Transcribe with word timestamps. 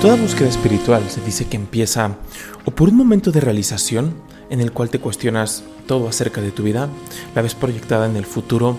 Toda 0.00 0.16
búsqueda 0.16 0.48
espiritual 0.48 1.10
se 1.10 1.20
dice 1.20 1.46
que 1.46 1.56
empieza 1.56 2.16
o 2.64 2.70
por 2.70 2.88
un 2.88 2.96
momento 2.96 3.32
de 3.32 3.40
realización 3.40 4.14
en 4.48 4.62
el 4.62 4.72
cual 4.72 4.88
te 4.88 4.98
cuestionas 4.98 5.62
todo 5.86 6.08
acerca 6.08 6.40
de 6.40 6.52
tu 6.52 6.62
vida, 6.62 6.88
la 7.34 7.42
ves 7.42 7.54
proyectada 7.54 8.06
en 8.06 8.16
el 8.16 8.24
futuro 8.24 8.78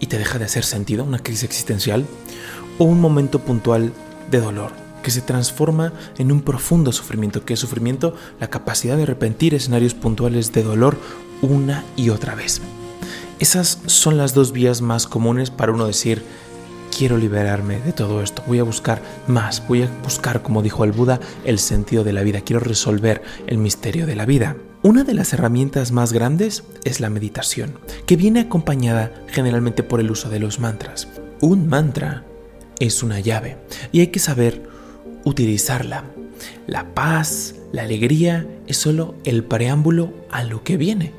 y 0.00 0.06
te 0.06 0.16
deja 0.16 0.38
de 0.38 0.46
hacer 0.46 0.64
sentido, 0.64 1.04
una 1.04 1.18
crisis 1.18 1.44
existencial, 1.44 2.06
o 2.78 2.84
un 2.84 3.02
momento 3.02 3.40
puntual 3.40 3.92
de 4.30 4.40
dolor 4.40 4.72
que 5.02 5.10
se 5.10 5.20
transforma 5.20 5.92
en 6.16 6.32
un 6.32 6.40
profundo 6.40 6.90
sufrimiento, 6.90 7.44
que 7.44 7.52
es 7.52 7.60
sufrimiento 7.60 8.16
la 8.40 8.48
capacidad 8.48 8.96
de 8.96 9.04
repentir 9.04 9.52
escenarios 9.54 9.92
puntuales 9.92 10.52
de 10.52 10.62
dolor 10.62 10.96
una 11.42 11.84
y 11.96 12.08
otra 12.08 12.34
vez. 12.34 12.62
Esas 13.40 13.78
son 13.84 14.16
las 14.16 14.32
dos 14.32 14.52
vías 14.52 14.80
más 14.80 15.06
comunes 15.06 15.50
para 15.50 15.72
uno 15.72 15.86
decir, 15.86 16.22
quiero 16.96 17.16
liberarme 17.16 17.80
de 17.80 17.92
todo 17.92 18.22
esto, 18.22 18.42
voy 18.46 18.58
a 18.58 18.64
buscar 18.64 19.02
más, 19.26 19.66
voy 19.66 19.82
a 19.82 19.90
buscar, 20.02 20.42
como 20.42 20.62
dijo 20.62 20.84
el 20.84 20.92
Buda, 20.92 21.18
el 21.44 21.58
sentido 21.58 22.04
de 22.04 22.12
la 22.12 22.22
vida, 22.22 22.42
quiero 22.42 22.60
resolver 22.60 23.22
el 23.46 23.58
misterio 23.58 24.06
de 24.06 24.14
la 24.14 24.26
vida. 24.26 24.56
Una 24.82 25.04
de 25.04 25.14
las 25.14 25.32
herramientas 25.32 25.92
más 25.92 26.12
grandes 26.12 26.64
es 26.84 27.00
la 27.00 27.08
meditación, 27.08 27.78
que 28.06 28.16
viene 28.16 28.40
acompañada 28.40 29.12
generalmente 29.28 29.82
por 29.82 30.00
el 30.00 30.10
uso 30.10 30.28
de 30.28 30.40
los 30.40 30.60
mantras. 30.60 31.08
Un 31.40 31.68
mantra 31.68 32.24
es 32.78 33.02
una 33.02 33.20
llave 33.20 33.56
y 33.90 34.00
hay 34.00 34.08
que 34.08 34.18
saber 34.18 34.62
utilizarla. 35.24 36.04
La 36.66 36.94
paz, 36.94 37.54
la 37.72 37.82
alegría 37.82 38.46
es 38.66 38.76
solo 38.76 39.14
el 39.24 39.44
preámbulo 39.44 40.12
a 40.30 40.44
lo 40.44 40.62
que 40.64 40.76
viene. 40.76 41.12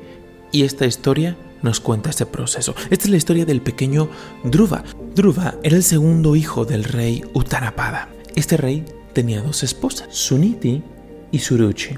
Y 0.52 0.62
esta 0.62 0.86
historia 0.86 1.36
nos 1.62 1.80
cuenta 1.80 2.10
este 2.10 2.26
proceso. 2.26 2.74
Esta 2.90 3.04
es 3.04 3.10
la 3.10 3.16
historia 3.16 3.46
del 3.46 3.62
pequeño 3.62 4.10
Dhruva. 4.44 4.84
Dhruva 5.14 5.54
era 5.62 5.76
el 5.76 5.84
segundo 5.84 6.34
hijo 6.34 6.64
del 6.64 6.82
rey 6.82 7.22
Uttarapada. 7.34 8.08
Este 8.34 8.56
rey 8.56 8.84
tenía 9.12 9.42
dos 9.42 9.62
esposas, 9.62 10.08
Suniti 10.10 10.82
y 11.30 11.38
Suruchi. 11.38 11.94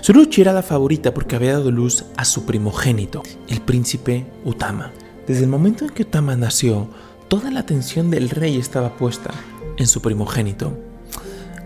Suruchi 0.00 0.40
era 0.40 0.52
la 0.52 0.64
favorita 0.64 1.14
porque 1.14 1.36
había 1.36 1.52
dado 1.52 1.70
luz 1.70 2.06
a 2.16 2.24
su 2.24 2.46
primogénito, 2.46 3.22
el 3.46 3.60
príncipe 3.60 4.26
Utama. 4.44 4.90
Desde 5.28 5.44
el 5.44 5.48
momento 5.48 5.84
en 5.84 5.92
que 5.92 6.02
Utama 6.02 6.34
nació, 6.34 6.88
toda 7.28 7.52
la 7.52 7.60
atención 7.60 8.10
del 8.10 8.28
rey 8.28 8.56
estaba 8.56 8.96
puesta 8.96 9.30
en 9.76 9.86
su 9.86 10.02
primogénito. 10.02 10.76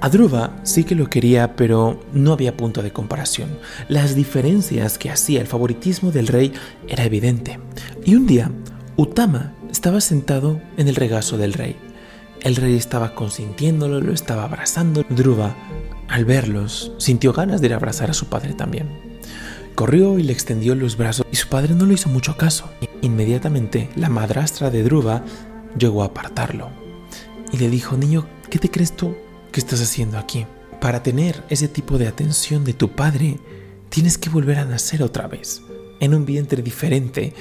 A 0.02 0.10
Dhruva 0.10 0.60
sí 0.64 0.84
que 0.84 0.94
lo 0.94 1.08
quería, 1.08 1.56
pero 1.56 1.98
no 2.12 2.34
había 2.34 2.58
punto 2.58 2.82
de 2.82 2.92
comparación. 2.92 3.48
Las 3.88 4.14
diferencias 4.14 4.98
que 4.98 5.10
hacía 5.10 5.40
el 5.40 5.46
favoritismo 5.46 6.12
del 6.12 6.26
rey 6.26 6.52
era 6.88 7.04
evidente. 7.04 7.58
Y 8.04 8.16
un 8.16 8.26
día, 8.26 8.50
Utama 8.98 9.53
estaba 9.74 10.00
sentado 10.00 10.60
en 10.76 10.86
el 10.86 10.94
regazo 10.94 11.36
del 11.36 11.52
rey. 11.52 11.74
El 12.42 12.54
rey 12.54 12.76
estaba 12.76 13.16
consintiéndolo, 13.16 14.00
lo 14.00 14.12
estaba 14.12 14.44
abrazando. 14.44 15.04
Dhruva, 15.08 15.56
al 16.06 16.24
verlos, 16.24 16.92
sintió 16.98 17.32
ganas 17.32 17.60
de 17.60 17.66
ir 17.66 17.72
a 17.72 17.76
abrazar 17.76 18.08
a 18.08 18.14
su 18.14 18.26
padre 18.26 18.54
también. 18.54 19.18
Corrió 19.74 20.16
y 20.20 20.22
le 20.22 20.32
extendió 20.32 20.76
los 20.76 20.96
brazos 20.96 21.26
y 21.32 21.34
su 21.34 21.48
padre 21.48 21.74
no 21.74 21.86
le 21.86 21.94
hizo 21.94 22.08
mucho 22.08 22.36
caso. 22.36 22.70
Inmediatamente, 23.02 23.90
la 23.96 24.08
madrastra 24.08 24.70
de 24.70 24.84
Dhruva 24.84 25.24
llegó 25.76 26.04
a 26.04 26.06
apartarlo 26.06 26.70
y 27.50 27.56
le 27.56 27.68
dijo, 27.68 27.96
niño, 27.96 28.28
¿qué 28.50 28.60
te 28.60 28.70
crees 28.70 28.96
tú? 28.96 29.16
¿Qué 29.50 29.58
estás 29.58 29.80
haciendo 29.80 30.18
aquí? 30.18 30.46
Para 30.80 31.02
tener 31.02 31.42
ese 31.48 31.66
tipo 31.66 31.98
de 31.98 32.06
atención 32.06 32.64
de 32.64 32.74
tu 32.74 32.92
padre, 32.92 33.40
tienes 33.88 34.18
que 34.18 34.30
volver 34.30 34.58
a 34.58 34.66
nacer 34.66 35.02
otra 35.02 35.26
vez, 35.26 35.62
en 35.98 36.14
un 36.14 36.24
vientre 36.24 36.62
diferente 36.62 37.34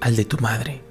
al 0.00 0.14
de 0.14 0.24
tu 0.24 0.38
madre. 0.38 0.83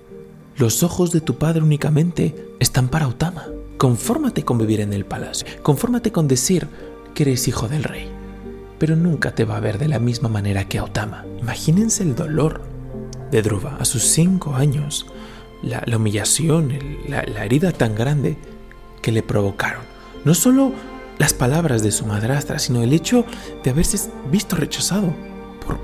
Los 0.57 0.83
ojos 0.83 1.11
de 1.11 1.21
tu 1.21 1.37
padre 1.37 1.61
únicamente 1.61 2.55
están 2.59 2.89
para 2.89 3.07
Otama. 3.07 3.47
Confórmate 3.77 4.43
con 4.43 4.57
vivir 4.57 4.81
en 4.81 4.93
el 4.93 5.05
palacio, 5.05 5.47
confórmate 5.61 6.11
con 6.11 6.27
decir 6.27 6.67
que 7.13 7.23
eres 7.23 7.47
hijo 7.47 7.67
del 7.67 7.83
rey, 7.83 8.07
pero 8.79 8.95
nunca 8.95 9.35
te 9.35 9.45
va 9.45 9.57
a 9.57 9.59
ver 9.59 9.77
de 9.77 9.87
la 9.87 9.99
misma 9.99 10.29
manera 10.29 10.67
que 10.67 10.79
Otama. 10.79 11.25
Imagínense 11.41 12.03
el 12.03 12.15
dolor 12.15 12.61
de 13.31 13.41
Dhruva 13.41 13.77
a 13.79 13.85
sus 13.85 14.03
cinco 14.03 14.55
años, 14.55 15.05
la, 15.61 15.83
humillación, 15.97 16.77
la 17.07 17.45
herida 17.45 17.71
tan 17.71 17.95
grande 17.95 18.37
que 19.01 19.11
le 19.11 19.23
provocaron 19.23 19.93
no 20.25 20.33
solo 20.33 20.71
las 21.17 21.33
palabras 21.33 21.83
de 21.83 21.91
su 21.91 22.05
madrastra, 22.05 22.59
sino 22.59 22.81
el 22.81 22.93
hecho 22.93 23.25
de 23.63 23.69
haberse 23.69 24.09
visto 24.31 24.55
rechazado 24.55 25.13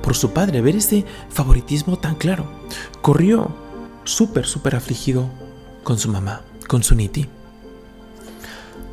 por, 0.02 0.16
su 0.16 0.32
padre, 0.32 0.62
ver 0.62 0.76
ese 0.76 1.06
favoritismo 1.30 1.98
tan 1.98 2.16
claro. 2.16 2.46
Corrió 3.02 3.50
súper, 4.04 4.46
súper 4.46 4.76
afligido 4.76 5.30
con 5.84 5.98
su 5.98 6.10
mamá, 6.10 6.42
con 6.68 6.84
su 6.84 6.96
Niti. 6.96 7.28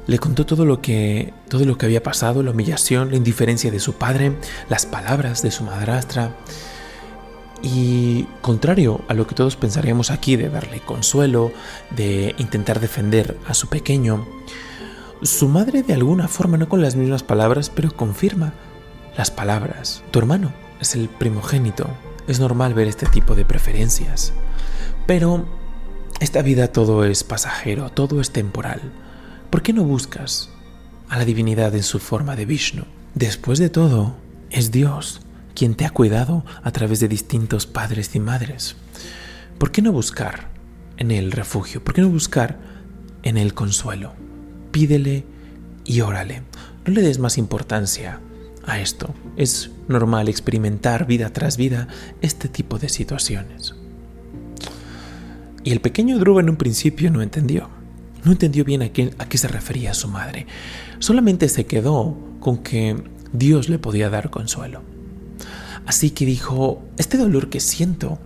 Le 0.06 0.18
contó 0.18 0.46
todo 0.46 0.64
lo 0.64 0.80
que 0.80 1.34
todo 1.48 1.64
lo 1.64 1.76
que 1.76 1.86
había 1.86 2.02
pasado, 2.02 2.42
la 2.42 2.52
humillación, 2.52 3.10
la 3.10 3.16
indiferencia 3.16 3.70
de 3.70 3.80
su 3.80 3.94
padre, 3.94 4.36
las 4.68 4.86
palabras 4.86 5.42
de 5.42 5.50
su 5.50 5.64
madrastra. 5.64 6.36
Y 7.62 8.24
contrario 8.42 9.00
a 9.08 9.14
lo 9.14 9.26
que 9.26 9.34
todos 9.34 9.56
pensaríamos 9.56 10.10
aquí 10.10 10.36
de 10.36 10.48
darle 10.48 10.80
consuelo, 10.80 11.52
de 11.90 12.34
intentar 12.38 12.78
defender 12.78 13.36
a 13.48 13.54
su 13.54 13.68
pequeño, 13.68 14.26
su 15.22 15.48
madre 15.48 15.82
de 15.82 15.94
alguna 15.94 16.28
forma, 16.28 16.58
no 16.58 16.68
con 16.68 16.82
las 16.82 16.96
mismas 16.96 17.22
palabras, 17.22 17.70
pero 17.70 17.90
confirma 17.90 18.52
las 19.16 19.30
palabras. 19.30 20.02
Tu 20.10 20.18
hermano 20.18 20.52
es 20.80 20.94
el 20.94 21.08
primogénito. 21.08 21.88
Es 22.28 22.40
normal 22.40 22.74
ver 22.74 22.88
este 22.88 23.06
tipo 23.06 23.34
de 23.34 23.44
preferencias. 23.44 24.32
Pero 25.06 25.46
esta 26.20 26.42
vida 26.42 26.68
todo 26.68 27.04
es 27.04 27.24
pasajero, 27.24 27.90
todo 27.90 28.20
es 28.20 28.30
temporal. 28.30 28.80
¿Por 29.50 29.62
qué 29.62 29.72
no 29.72 29.84
buscas 29.84 30.50
a 31.08 31.18
la 31.18 31.24
divinidad 31.24 31.74
en 31.74 31.82
su 31.82 31.98
forma 31.98 32.36
de 32.36 32.46
Vishnu? 32.46 32.84
Después 33.14 33.58
de 33.58 33.70
todo, 33.70 34.16
es 34.50 34.70
Dios 34.70 35.20
quien 35.54 35.74
te 35.74 35.86
ha 35.86 35.90
cuidado 35.90 36.44
a 36.62 36.70
través 36.72 37.00
de 37.00 37.08
distintos 37.08 37.66
padres 37.66 38.14
y 38.14 38.20
madres. 38.20 38.76
¿Por 39.58 39.72
qué 39.72 39.80
no 39.80 39.92
buscar 39.92 40.50
en 40.98 41.10
el 41.10 41.32
refugio? 41.32 41.82
¿Por 41.82 41.94
qué 41.94 42.02
no 42.02 42.10
buscar 42.10 42.58
en 43.22 43.38
el 43.38 43.54
consuelo? 43.54 44.12
pídele 44.76 45.24
y 45.86 46.02
órale. 46.02 46.42
No 46.84 46.92
le 46.92 47.00
des 47.00 47.18
más 47.18 47.38
importancia 47.38 48.20
a 48.66 48.78
esto. 48.78 49.14
Es 49.38 49.70
normal 49.88 50.28
experimentar 50.28 51.06
vida 51.06 51.32
tras 51.32 51.56
vida 51.56 51.88
este 52.20 52.50
tipo 52.50 52.78
de 52.78 52.90
situaciones. 52.90 53.74
Y 55.66 55.72
el 55.72 55.80
pequeño 55.80 56.20
Dhruva 56.20 56.42
en 56.42 56.48
un 56.48 56.54
principio 56.54 57.10
no 57.10 57.22
entendió. 57.22 57.68
No 58.22 58.30
entendió 58.30 58.64
bien 58.64 58.82
a 58.82 58.90
qué, 58.90 59.12
a 59.18 59.28
qué 59.28 59.36
se 59.36 59.48
refería 59.48 59.94
su 59.94 60.06
madre. 60.06 60.46
Solamente 61.00 61.48
se 61.48 61.66
quedó 61.66 62.16
con 62.38 62.58
que 62.58 63.02
Dios 63.32 63.68
le 63.68 63.80
podía 63.80 64.08
dar 64.08 64.30
consuelo. 64.30 64.82
Así 65.84 66.10
que 66.10 66.24
dijo, 66.24 66.84
este 66.98 67.18
dolor 67.18 67.50
que 67.50 67.58
siento 67.58 68.20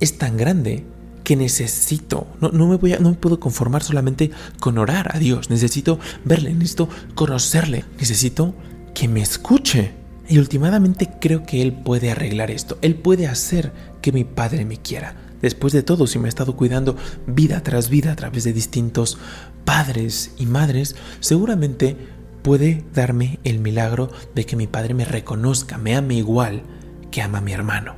es 0.00 0.18
tan 0.18 0.36
grande 0.36 0.84
que 1.24 1.34
necesito. 1.34 2.26
No, 2.42 2.50
me 2.50 2.76
voy 2.76 2.92
a, 2.92 2.98
no 2.98 3.08
me 3.08 3.16
puedo 3.16 3.40
conformar 3.40 3.82
solamente 3.82 4.30
con 4.60 4.76
orar 4.76 5.16
a 5.16 5.18
Dios. 5.18 5.48
Necesito 5.48 5.98
verle, 6.26 6.52
necesito 6.52 6.90
conocerle, 7.14 7.86
necesito 7.98 8.54
que 8.92 9.08
me 9.08 9.22
escuche. 9.22 9.92
Y 10.28 10.36
últimamente 10.36 11.08
creo 11.22 11.46
que 11.46 11.62
Él 11.62 11.72
puede 11.72 12.10
arreglar 12.10 12.50
esto. 12.50 12.76
Él 12.82 12.96
puede 12.96 13.28
hacer 13.28 13.72
que 14.02 14.12
mi 14.12 14.24
Padre 14.24 14.66
me 14.66 14.76
quiera. 14.76 15.25
Después 15.42 15.72
de 15.72 15.82
todo, 15.82 16.06
si 16.06 16.18
me 16.18 16.26
ha 16.26 16.28
estado 16.28 16.56
cuidando 16.56 16.96
vida 17.26 17.62
tras 17.62 17.88
vida 17.88 18.12
a 18.12 18.16
través 18.16 18.44
de 18.44 18.52
distintos 18.52 19.18
padres 19.64 20.32
y 20.38 20.46
madres, 20.46 20.96
seguramente 21.20 21.96
puede 22.42 22.84
darme 22.94 23.40
el 23.44 23.58
milagro 23.58 24.10
de 24.34 24.46
que 24.46 24.56
mi 24.56 24.66
Padre 24.66 24.94
me 24.94 25.04
reconozca, 25.04 25.78
me 25.78 25.96
ame 25.96 26.14
igual 26.14 26.62
que 27.10 27.20
ama 27.20 27.38
a 27.38 27.40
mi 27.42 27.52
hermano. 27.52 27.96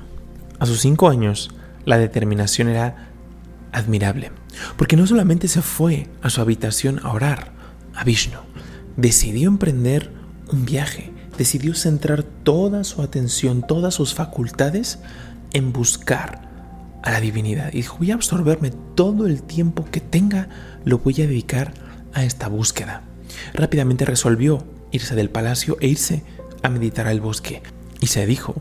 A 0.58 0.66
sus 0.66 0.80
cinco 0.80 1.08
años, 1.08 1.50
la 1.84 1.98
determinación 1.98 2.68
era 2.68 3.10
admirable, 3.72 4.32
porque 4.76 4.96
no 4.96 5.06
solamente 5.06 5.48
se 5.48 5.62
fue 5.62 6.08
a 6.22 6.30
su 6.30 6.40
habitación 6.40 7.00
a 7.02 7.12
orar 7.12 7.52
a 7.94 8.04
Vishnu, 8.04 8.38
decidió 8.96 9.48
emprender 9.48 10.10
un 10.50 10.64
viaje, 10.64 11.12
decidió 11.36 11.74
centrar 11.74 12.22
toda 12.22 12.84
su 12.84 13.02
atención, 13.02 13.64
todas 13.66 13.94
sus 13.94 14.14
facultades 14.14 14.98
en 15.52 15.72
buscar 15.72 16.47
a 17.02 17.10
la 17.10 17.20
divinidad. 17.20 17.72
Y 17.72 17.78
dijo, 17.78 17.98
voy 17.98 18.10
a 18.10 18.14
absorberme 18.14 18.70
todo 18.94 19.26
el 19.26 19.42
tiempo 19.42 19.84
que 19.90 20.00
tenga, 20.00 20.48
lo 20.84 20.98
voy 20.98 21.14
a 21.22 21.26
dedicar 21.26 21.72
a 22.12 22.24
esta 22.24 22.48
búsqueda. 22.48 23.02
Rápidamente 23.54 24.04
resolvió 24.04 24.64
irse 24.90 25.14
del 25.14 25.30
palacio 25.30 25.76
e 25.80 25.88
irse 25.88 26.22
a 26.62 26.68
meditar 26.68 27.06
al 27.06 27.20
bosque. 27.20 27.62
Y 28.00 28.08
se 28.08 28.26
dijo, 28.26 28.60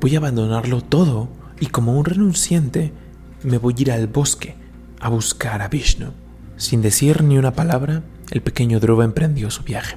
voy 0.00 0.14
a 0.14 0.18
abandonarlo 0.18 0.80
todo 0.80 1.28
y 1.60 1.66
como 1.66 1.98
un 1.98 2.04
renunciante 2.04 2.92
me 3.42 3.58
voy 3.58 3.74
a 3.78 3.82
ir 3.82 3.92
al 3.92 4.06
bosque 4.06 4.54
a 5.00 5.08
buscar 5.08 5.62
a 5.62 5.68
Vishnu. 5.68 6.12
Sin 6.56 6.82
decir 6.82 7.22
ni 7.22 7.38
una 7.38 7.52
palabra, 7.52 8.02
el 8.30 8.42
pequeño 8.42 8.80
Dhruva 8.80 9.04
emprendió 9.04 9.50
su 9.50 9.62
viaje. 9.62 9.96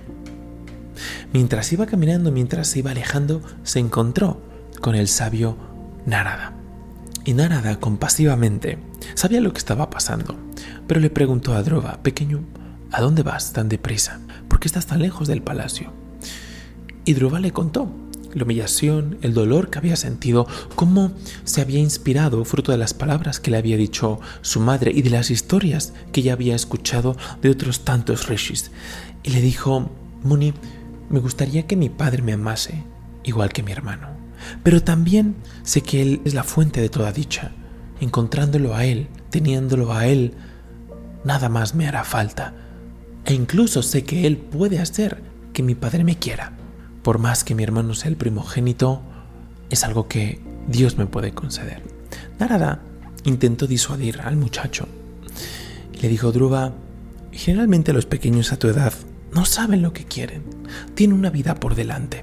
Mientras 1.33 1.71
iba 1.73 1.85
caminando, 1.85 2.31
mientras 2.31 2.67
se 2.67 2.79
iba 2.79 2.91
alejando, 2.91 3.41
se 3.63 3.79
encontró 3.79 4.41
con 4.79 4.95
el 4.95 5.07
sabio 5.07 5.57
Narada. 6.05 6.60
Y 7.25 7.33
Narada, 7.33 7.79
compasivamente, 7.79 8.79
sabía 9.13 9.41
lo 9.41 9.53
que 9.53 9.59
estaba 9.59 9.89
pasando, 9.89 10.35
pero 10.87 10.99
le 10.99 11.09
preguntó 11.09 11.53
a 11.53 11.61
Dhruva, 11.61 12.01
pequeño, 12.01 12.43
¿A 12.93 12.99
dónde 12.99 13.23
vas 13.23 13.53
tan 13.53 13.69
deprisa? 13.69 14.19
¿Por 14.49 14.59
qué 14.59 14.67
estás 14.67 14.85
tan 14.85 15.01
lejos 15.01 15.29
del 15.29 15.41
palacio? 15.41 15.93
Y 17.05 17.13
Druva 17.13 17.39
le 17.39 17.51
contó 17.51 17.89
la 18.33 18.43
humillación, 18.43 19.17
el 19.21 19.33
dolor 19.33 19.69
que 19.69 19.79
había 19.79 19.95
sentido, 19.95 20.45
cómo 20.75 21.13
se 21.45 21.61
había 21.61 21.79
inspirado 21.79 22.43
fruto 22.43 22.73
de 22.73 22.77
las 22.77 22.93
palabras 22.93 23.39
que 23.39 23.51
le 23.51 23.57
había 23.57 23.77
dicho 23.77 24.19
su 24.41 24.59
madre 24.59 24.91
y 24.93 25.01
de 25.01 25.09
las 25.09 25.31
historias 25.31 25.93
que 26.11 26.21
ya 26.21 26.33
había 26.33 26.55
escuchado 26.55 27.15
de 27.41 27.49
otros 27.49 27.85
tantos 27.85 28.27
rishis. 28.27 28.71
Y 29.23 29.31
le 29.31 29.41
dijo, 29.41 29.89
Muni, 30.23 30.53
me 31.09 31.19
gustaría 31.19 31.67
que 31.67 31.77
mi 31.77 31.89
padre 31.89 32.21
me 32.21 32.33
amase, 32.33 32.83
igual 33.23 33.53
que 33.53 33.63
mi 33.63 33.71
hermano. 33.71 34.20
Pero 34.63 34.83
también 34.83 35.35
sé 35.63 35.81
que 35.81 36.01
él 36.01 36.21
es 36.25 36.33
la 36.33 36.43
fuente 36.43 36.81
de 36.81 36.89
toda 36.89 37.11
dicha. 37.11 37.51
Encontrándolo 37.99 38.75
a 38.75 38.85
él, 38.85 39.07
teniéndolo 39.29 39.93
a 39.93 40.07
él, 40.07 40.33
nada 41.23 41.49
más 41.49 41.75
me 41.75 41.87
hará 41.87 42.03
falta. 42.03 42.53
E 43.25 43.33
incluso 43.33 43.83
sé 43.83 44.03
que 44.03 44.25
él 44.25 44.37
puede 44.37 44.79
hacer 44.79 45.21
que 45.53 45.63
mi 45.63 45.75
padre 45.75 46.03
me 46.03 46.17
quiera 46.17 46.53
por 47.01 47.17
más 47.17 47.43
que 47.43 47.55
mi 47.55 47.63
hermano 47.63 47.93
sea 47.93 48.09
el 48.09 48.17
primogénito, 48.17 49.01
es 49.69 49.83
algo 49.83 50.07
que 50.07 50.39
Dios 50.67 50.97
me 50.97 51.07
puede 51.07 51.31
conceder. 51.33 51.81
Narada 52.39 52.81
intentó 53.23 53.67
disuadir 53.67 54.21
al 54.21 54.35
muchacho. 54.35 54.87
Le 55.99 56.07
dijo 56.07 56.31
Druva, 56.31 56.73
generalmente 57.31 57.93
los 57.93 58.05
pequeños 58.05 58.51
a 58.51 58.59
tu 58.59 58.67
edad 58.67 58.93
no 59.33 59.45
saben 59.45 59.81
lo 59.81 59.93
que 59.93 60.05
quieren, 60.05 60.43
tienen 60.93 61.17
una 61.17 61.29
vida 61.29 61.55
por 61.55 61.75
delante. 61.75 62.21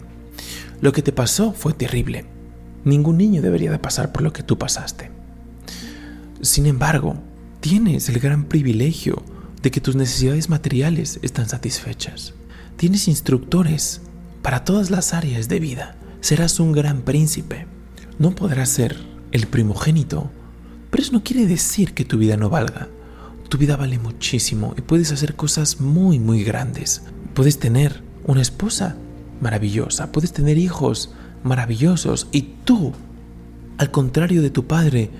Lo 0.80 0.92
que 0.92 1.02
te 1.02 1.12
pasó 1.12 1.52
fue 1.52 1.72
terrible. 1.72 2.24
Ningún 2.84 3.18
niño 3.18 3.42
debería 3.42 3.70
de 3.70 3.78
pasar 3.78 4.12
por 4.12 4.22
lo 4.22 4.32
que 4.32 4.44
tú 4.44 4.58
pasaste. 4.58 5.10
Sin 6.40 6.66
embargo, 6.66 7.16
tienes 7.60 8.08
el 8.08 8.20
gran 8.20 8.44
privilegio 8.44 9.22
de 9.60 9.72
que 9.72 9.80
tus 9.80 9.96
necesidades 9.96 10.48
materiales 10.48 11.18
están 11.22 11.48
satisfechas. 11.48 12.34
Tienes 12.76 13.08
instructores 13.08 14.02
para 14.40 14.64
todas 14.64 14.90
las 14.90 15.14
áreas 15.14 15.48
de 15.48 15.58
vida. 15.58 15.96
Serás 16.20 16.60
un 16.60 16.70
gran 16.70 17.02
príncipe. 17.02 17.66
No 18.20 18.36
podrás 18.36 18.68
ser 18.68 18.96
el 19.32 19.48
primogénito, 19.48 20.30
pero 20.90 21.02
eso 21.02 21.12
no 21.12 21.24
quiere 21.24 21.46
decir 21.46 21.92
que 21.92 22.04
tu 22.04 22.18
vida 22.18 22.36
no 22.36 22.50
valga. 22.50 22.88
Tu 23.48 23.58
vida 23.58 23.76
vale 23.76 23.98
muchísimo 23.98 24.74
y 24.76 24.82
puedes 24.82 25.10
hacer 25.10 25.34
cosas 25.34 25.80
muy, 25.80 26.20
muy 26.20 26.44
grandes. 26.44 27.02
Puedes 27.34 27.58
tener 27.58 28.02
una 28.24 28.42
esposa 28.42 28.96
maravillosa, 29.40 30.12
puedes 30.12 30.32
tener 30.32 30.58
hijos 30.58 31.12
maravillosos 31.42 32.28
y 32.32 32.42
tú, 32.64 32.92
al 33.78 33.90
contrario 33.90 34.42
de 34.42 34.50
tu 34.50 34.66
padre, 34.66 35.10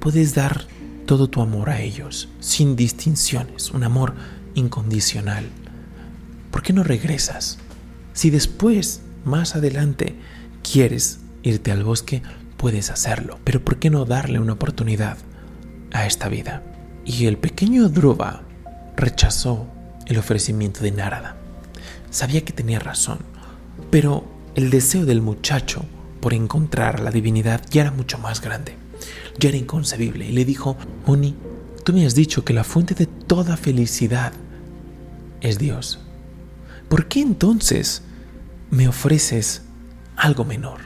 puedes 0.00 0.34
dar 0.34 0.66
todo 1.06 1.28
tu 1.28 1.40
amor 1.40 1.70
a 1.70 1.80
ellos, 1.80 2.28
sin 2.40 2.76
distinciones, 2.76 3.70
un 3.70 3.84
amor 3.84 4.14
incondicional. 4.54 5.44
¿Por 6.50 6.62
qué 6.62 6.72
no 6.72 6.82
regresas? 6.82 7.58
Si 8.12 8.30
después, 8.30 9.02
más 9.24 9.56
adelante, 9.56 10.16
quieres 10.62 11.20
irte 11.42 11.72
al 11.72 11.84
bosque, 11.84 12.22
puedes 12.56 12.90
hacerlo. 12.90 13.38
Pero 13.44 13.64
¿por 13.64 13.78
qué 13.78 13.90
no 13.90 14.04
darle 14.04 14.38
una 14.38 14.52
oportunidad 14.52 15.16
a 15.92 16.06
esta 16.06 16.28
vida? 16.28 16.62
Y 17.04 17.26
el 17.26 17.38
pequeño 17.38 17.88
Dhruva 17.88 18.42
rechazó 18.96 19.66
el 20.06 20.18
ofrecimiento 20.18 20.80
de 20.80 20.92
Narada. 20.92 21.36
Sabía 22.10 22.44
que 22.44 22.52
tenía 22.52 22.78
razón, 22.78 23.18
pero 23.90 24.24
el 24.54 24.70
deseo 24.70 25.04
del 25.04 25.22
muchacho 25.22 25.84
por 26.20 26.34
encontrar 26.34 26.96
a 26.96 27.02
la 27.02 27.10
divinidad 27.10 27.62
ya 27.70 27.82
era 27.82 27.90
mucho 27.90 28.18
más 28.18 28.40
grande. 28.40 28.76
Ya 29.38 29.48
era 29.48 29.58
inconcebible 29.58 30.26
y 30.26 30.32
le 30.32 30.44
dijo, 30.44 30.76
Muni, 31.06 31.34
tú 31.84 31.92
me 31.92 32.06
has 32.06 32.14
dicho 32.14 32.44
que 32.44 32.52
la 32.52 32.64
fuente 32.64 32.94
de 32.94 33.06
toda 33.06 33.56
felicidad 33.56 34.32
es 35.40 35.58
Dios. 35.58 35.98
¿por 36.92 37.06
qué 37.06 37.22
entonces 37.22 38.02
me 38.70 38.86
ofreces 38.86 39.62
algo 40.14 40.44
menor? 40.44 40.80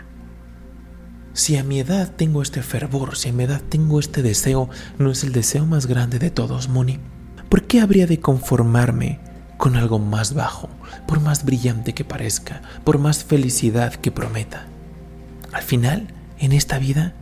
Si 1.32 1.56
a 1.56 1.64
mi 1.64 1.80
edad 1.80 2.14
tengo 2.14 2.42
este 2.42 2.62
fervor, 2.62 3.16
si 3.16 3.30
a 3.30 3.32
mi 3.32 3.42
edad 3.42 3.60
tengo 3.68 3.98
este 3.98 4.22
deseo, 4.22 4.70
¿no 5.00 5.10
es 5.10 5.24
el 5.24 5.32
deseo 5.32 5.66
más 5.66 5.86
grande 5.86 6.20
de 6.20 6.30
todos, 6.30 6.68
Moni? 6.68 7.00
¿Por 7.48 7.64
qué 7.64 7.80
habría 7.80 8.06
de 8.06 8.20
conformarme 8.20 9.18
con 9.56 9.76
algo 9.76 9.98
más 9.98 10.34
bajo, 10.34 10.68
por 11.06 11.20
más 11.20 11.44
brillante 11.44 11.94
que 11.94 12.04
parezca, 12.04 12.62
por 12.84 12.98
más 12.98 13.24
felicidad 13.24 13.94
que 13.94 14.10
prometa? 14.10 14.66
Al 15.52 15.62
final, 15.62 16.08
en 16.38 16.52
esta 16.52 16.78
vida, 16.78 17.14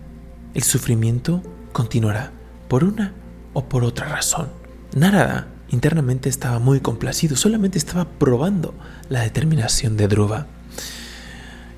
el 0.54 0.62
sufrimiento 0.62 1.42
continuará 1.72 2.32
por 2.68 2.84
una 2.84 3.12
o 3.52 3.68
por 3.68 3.84
otra 3.84 4.08
razón. 4.08 4.48
Narada 4.94 5.48
Internamente 5.74 6.28
estaba 6.28 6.60
muy 6.60 6.78
complacido, 6.78 7.36
solamente 7.36 7.78
estaba 7.78 8.08
probando 8.08 8.74
la 9.08 9.22
determinación 9.22 9.96
de 9.96 10.06
Druva. 10.06 10.46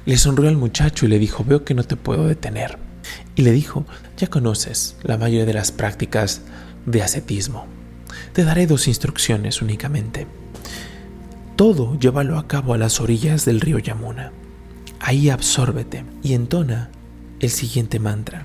Le 0.05 0.19
sonrió 0.19 0.50
al 0.50 0.56
muchacho 0.58 1.06
y 1.06 1.08
le 1.08 1.19
dijo, 1.19 1.44
veo 1.44 1.64
que 1.64 1.73
no 1.73 1.82
te 1.82 1.97
puedo 1.97 2.26
detener. 2.26 2.79
Y 3.37 3.43
le 3.43 3.53
dijo, 3.53 3.87
ya 4.19 4.26
conoces 4.26 4.97
la 5.03 5.17
mayoría 5.17 5.47
de 5.47 5.55
las 5.55 5.73
prácticas 5.73 6.43
de 6.85 7.03
ascetismo. 7.03 7.67
Te 8.35 8.44
daré 8.44 8.67
dos 8.67 8.87
instrucciones 8.87 9.62
únicamente. 9.62 10.26
Todo 11.56 11.99
llévalo 11.99 12.38
a 12.38 12.47
cabo 12.47 12.75
a 12.75 12.79
las 12.79 13.00
orillas 13.00 13.47
del 13.47 13.62
río 13.62 13.79
Yamuna. 13.79 14.31
Ahí 15.00 15.31
absórbete 15.31 16.05
y 16.23 16.35
entona 16.35 16.91
el 17.41 17.49
siguiente 17.49 17.99
mantra. 17.99 18.44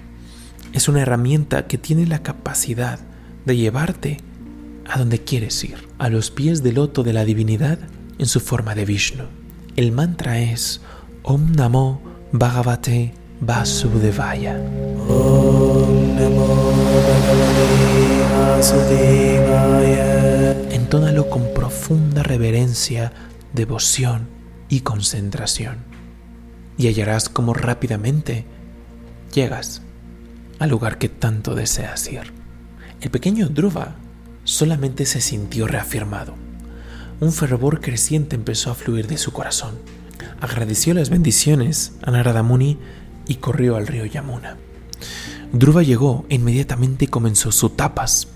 Es 0.72 0.88
una 0.88 1.02
herramienta 1.02 1.68
que 1.68 1.78
tiene 1.78 2.08
la 2.08 2.24
capacidad 2.24 3.00
de 3.46 3.58
llevarte 3.58 4.20
a 4.90 4.98
donde 4.98 5.20
quieres 5.20 5.62
ir, 5.66 5.76
a 5.98 6.08
los 6.10 6.32
pies 6.32 6.64
del 6.64 6.76
loto 6.76 7.04
de 7.04 7.12
la 7.12 7.26
divinidad 7.26 7.80
en 8.18 8.28
su 8.28 8.40
forma 8.40 8.76
de 8.76 8.86
Vishnu. 8.86 9.26
El 9.76 9.92
mantra 9.92 10.40
es 10.40 10.80
Om 11.24 11.52
Namo 11.52 12.02
Bhagavate 12.32 13.14
Vasudevaya. 13.42 14.56
Om 14.56 16.16
Namo 16.16 16.72
Vasudevaya. 18.58 20.11
Entónalo 20.94 21.30
con 21.30 21.54
profunda 21.54 22.22
reverencia, 22.22 23.14
devoción 23.54 24.28
y 24.68 24.82
concentración. 24.82 25.78
Y 26.78 26.88
hallarás 26.88 27.30
cómo 27.30 27.54
rápidamente 27.54 28.44
llegas 29.34 29.84
al 30.60 30.70
lugar 30.70 30.98
que 30.98 31.08
tanto 31.08 31.56
deseas 31.56 32.12
ir. 32.12 32.34
El 33.00 33.10
pequeño 33.10 33.48
Dhruva 33.48 33.96
solamente 34.44 35.06
se 35.06 35.22
sintió 35.22 35.66
reafirmado. 35.66 36.34
Un 37.22 37.32
fervor 37.32 37.80
creciente 37.80 38.36
empezó 38.36 38.70
a 38.70 38.76
fluir 38.76 39.08
de 39.08 39.18
su 39.18 39.32
corazón. 39.32 39.76
Agradeció 40.42 40.94
las 40.94 41.10
bendiciones 41.10 41.94
a 42.02 42.12
Narada 42.12 42.44
Muni 42.44 42.78
y 43.30 43.36
corrió 43.36 43.78
al 43.78 43.88
río 43.88 44.06
Yamuna. 44.06 44.58
Dhruva 45.54 45.84
llegó 45.84 46.26
e 46.28 46.36
inmediatamente 46.36 47.08
comenzó 47.08 47.54
su 47.54 47.70
tapas, 47.70 48.28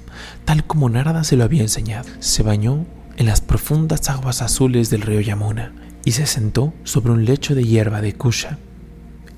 tal 0.45 0.65
como 0.65 0.89
Narada 0.89 1.23
se 1.23 1.35
lo 1.35 1.43
había 1.43 1.61
enseñado. 1.61 2.07
Se 2.19 2.43
bañó 2.43 2.85
en 3.17 3.25
las 3.25 3.41
profundas 3.41 4.09
aguas 4.09 4.41
azules 4.41 4.89
del 4.89 5.01
río 5.01 5.21
Yamuna 5.21 5.73
y 6.05 6.11
se 6.11 6.25
sentó 6.25 6.73
sobre 6.83 7.11
un 7.11 7.25
lecho 7.25 7.55
de 7.55 7.63
hierba 7.63 8.01
de 8.01 8.13
Kusha 8.13 8.57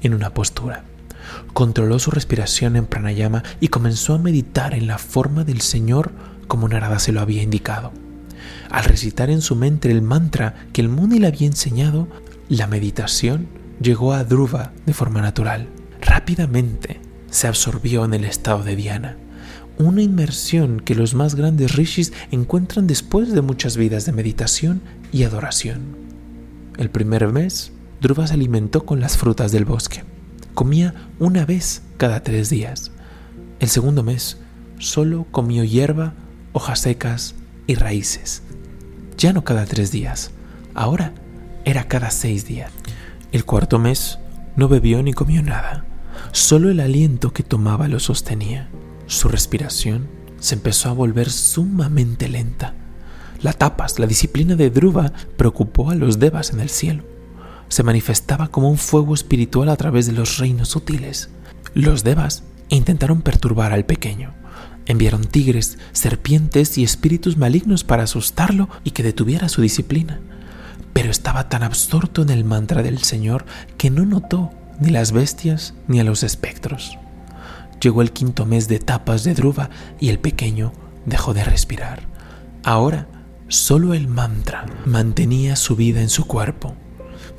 en 0.02 0.14
una 0.14 0.34
postura. 0.34 0.84
Controló 1.54 2.00
su 2.00 2.12
respiración 2.12 2.76
en 2.76 2.86
pranayama 2.86 3.44
y 3.60 3.70
comenzó 3.70 4.14
a 4.14 4.20
meditar 4.20 4.74
en 4.74 4.88
la 4.88 4.98
forma 4.98 5.44
del 5.44 5.62
Señor 5.62 6.12
como 6.48 6.68
Narada 6.68 7.00
se 7.00 7.12
lo 7.12 7.22
había 7.22 7.44
indicado. 7.44 7.92
Al 8.70 8.84
recitar 8.84 9.30
en 9.30 9.42
su 9.42 9.56
mente 9.56 9.92
el 9.92 10.02
mantra 10.02 10.68
que 10.74 10.82
el 10.82 10.90
Muni 10.90 11.20
le 11.20 11.28
había 11.28 11.48
enseñado, 11.48 12.08
la 12.50 12.68
meditación 12.68 13.48
llegó 13.82 14.14
a 14.14 14.24
Dhruva 14.24 14.72
de 14.86 14.94
forma 14.94 15.22
natural. 15.22 15.70
Rápidamente 16.02 17.00
se 17.30 17.48
absorbió 17.48 18.06
en 18.06 18.14
el 18.14 18.26
estado 18.26 18.64
de 18.64 18.76
Diana, 18.76 19.18
una 19.80 20.02
inmersión 20.02 20.80
que 20.80 20.96
los 20.96 21.14
más 21.14 21.36
grandes 21.36 21.76
rishis 21.76 22.14
encuentran 22.32 22.88
después 22.88 23.32
de 23.34 23.42
muchas 23.42 23.78
vidas 23.78 24.06
de 24.06 24.12
meditación 24.12 24.82
y 25.12 25.24
adoración. 25.24 25.96
El 26.78 26.90
primer 26.90 27.28
mes, 27.32 27.72
Dhruva 28.02 28.28
se 28.28 28.34
alimentó 28.34 28.86
con 28.86 29.00
las 29.00 29.18
frutas 29.18 29.52
del 29.52 29.66
bosque. 29.66 30.04
Comía 30.54 30.94
una 31.20 31.46
vez 31.46 31.84
cada 31.98 32.22
tres 32.24 32.50
días. 32.50 32.92
El 33.60 33.70
segundo 33.70 34.04
mes, 34.04 34.38
solo 34.80 35.26
comió 35.32 35.64
hierba 35.64 36.14
hojas 36.54 36.80
secas 36.82 37.36
y 37.66 37.76
raíces. 37.76 38.44
Ya 39.18 39.34
no 39.34 39.44
cada 39.44 39.66
tres 39.66 39.92
días, 39.92 40.32
ahora 40.74 41.14
era 41.66 41.88
cada 41.88 42.12
seis 42.12 42.46
días. 42.46 42.72
El 43.32 43.46
cuarto 43.46 43.80
mes 43.80 44.20
no 44.56 44.68
bebió 44.68 45.04
ni 45.04 45.14
comió 45.14 45.42
nada, 45.42 45.86
solo 46.32 46.70
el 46.70 46.80
aliento 46.80 47.34
que 47.34 47.44
tomaba 47.44 47.88
lo 47.88 48.00
sostenía. 48.00 48.70
Su 49.08 49.30
respiración 49.30 50.08
se 50.40 50.56
empezó 50.56 50.90
a 50.90 50.94
volver 50.94 51.30
sumamente 51.30 52.30
lenta. 52.30 52.76
La 53.42 53.54
tapas, 53.54 54.00
la 54.00 54.08
disciplina 54.08 54.56
de 54.56 54.70
Druva, 54.70 55.12
preocupó 55.38 55.90
a 55.90 55.96
los 55.96 56.20
devas 56.20 56.52
en 56.52 56.60
el 56.60 56.70
cielo. 56.70 57.04
Se 57.70 57.84
manifestaba 57.84 58.50
como 58.50 58.70
un 58.70 58.78
fuego 58.78 59.14
espiritual 59.14 59.70
a 59.70 59.76
través 59.76 60.06
de 60.06 60.14
los 60.14 60.38
reinos 60.38 60.70
sutiles. 60.70 61.30
Los 61.74 62.04
devas 62.04 62.44
intentaron 62.70 63.22
perturbar 63.22 63.74
al 63.74 63.86
pequeño, 63.86 64.34
Enviaron 64.88 65.26
tigres, 65.26 65.78
serpientes 65.92 66.78
y 66.78 66.84
espíritus 66.84 67.36
malignos 67.36 67.84
para 67.84 68.04
asustarlo 68.04 68.70
y 68.86 68.92
que 68.92 69.04
detuviera 69.04 69.50
su 69.50 69.62
disciplina. 69.62 70.22
Pero 70.94 71.12
estaba 71.12 71.50
tan 71.50 71.62
absorto 71.62 72.22
en 72.22 72.30
el 72.30 72.46
mantra 72.46 72.82
del 72.84 73.00
Señor 73.00 73.46
que 73.78 73.90
no 73.90 74.06
notó 74.06 74.52
ni 74.80 74.90
las 74.90 75.12
bestias 75.12 75.74
ni 75.88 76.00
a 76.00 76.06
los 76.06 76.24
espectros. 76.24 76.98
Llegó 77.82 78.02
el 78.02 78.12
quinto 78.12 78.46
mes 78.46 78.68
de 78.68 78.80
tapas 78.80 79.24
de 79.24 79.34
Druva 79.34 79.70
y 80.00 80.10
el 80.10 80.20
pequeño 80.20 80.74
dejó 81.06 81.34
de 81.34 81.44
respirar. 81.44 82.08
Ahora 82.64 83.08
solo 83.48 83.94
el 83.94 84.08
mantra 84.08 84.66
mantenía 84.86 85.56
su 85.56 85.76
vida 85.76 86.02
en 86.02 86.10
su 86.10 86.26
cuerpo. 86.26 86.76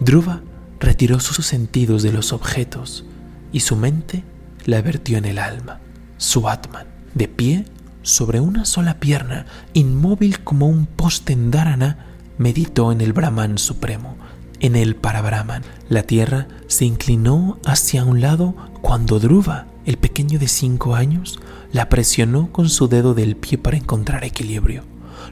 Druva 0.01 0.43
retiró 0.81 1.21
sus 1.21 1.45
sentidos 1.45 2.03
de 2.03 2.13
los 2.13 2.33
objetos 2.33 3.05
y 3.53 3.61
su 3.61 3.77
mente 3.77 4.25
la 4.65 4.81
vertió 4.83 5.19
en 5.19 5.25
el 5.25 5.39
alma, 5.39 5.81
su 6.19 6.49
Atman, 6.49 6.87
de 7.15 7.29
pie 7.29 7.65
sobre 8.03 8.41
una 8.41 8.65
sola 8.65 9.01
pierna, 9.01 9.47
inmóvil 9.75 10.41
como 10.41 10.67
un 10.67 10.87
poste 10.87 11.33
en 11.33 11.51
Dharana, 11.51 12.07
meditó 12.39 12.93
en 12.93 13.01
el 13.01 13.13
Brahman 13.13 13.59
supremo, 13.59 14.17
en 14.61 14.77
el 14.77 14.97
Parabrahman. 14.97 15.63
La 15.89 16.03
tierra 16.03 16.49
se 16.67 16.85
inclinó 16.85 17.59
hacia 17.65 18.05
un 18.05 18.21
lado 18.21 18.55
cuando 18.81 19.19
Dhruva, 19.19 19.67
el 19.89 19.97
pequeño 19.97 20.39
de 20.39 20.49
cinco 20.49 20.95
años, 20.95 21.41
la 21.73 21.89
presionó 21.89 22.53
con 22.53 22.69
su 22.69 22.89
dedo 22.89 23.15
del 23.15 23.37
pie 23.37 23.57
para 23.57 23.79
encontrar 23.79 24.23
equilibrio. 24.23 24.85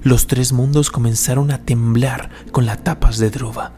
Los 0.02 0.26
tres 0.26 0.54
mundos 0.54 0.90
comenzaron 0.90 1.50
a 1.50 1.58
temblar 1.58 2.30
con 2.52 2.64
las 2.64 2.82
tapas 2.82 3.18
de 3.18 3.28
Dhruva. 3.28 3.72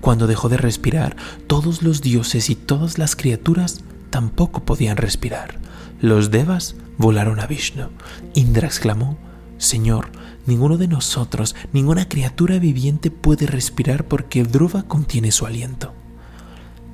Cuando 0.00 0.26
dejó 0.26 0.48
de 0.48 0.56
respirar, 0.56 1.16
todos 1.46 1.84
los 1.84 2.02
dioses 2.02 2.50
y 2.50 2.56
todas 2.56 2.98
las 2.98 3.14
criaturas 3.14 3.82
tampoco 4.10 4.64
podían 4.64 4.96
respirar. 4.96 5.60
Los 6.00 6.32
devas 6.32 6.74
volaron 6.96 7.38
a 7.38 7.46
Vishnu. 7.46 7.86
Indra 8.34 8.66
exclamó, 8.66 9.16
Señor, 9.56 10.10
ninguno 10.46 10.78
de 10.78 10.88
nosotros, 10.88 11.54
ninguna 11.72 12.08
criatura 12.08 12.58
viviente 12.58 13.12
puede 13.12 13.46
respirar 13.46 14.08
porque 14.08 14.42
Dhruva 14.42 14.82
contiene 14.82 15.30
su 15.30 15.46
aliento. 15.46 15.94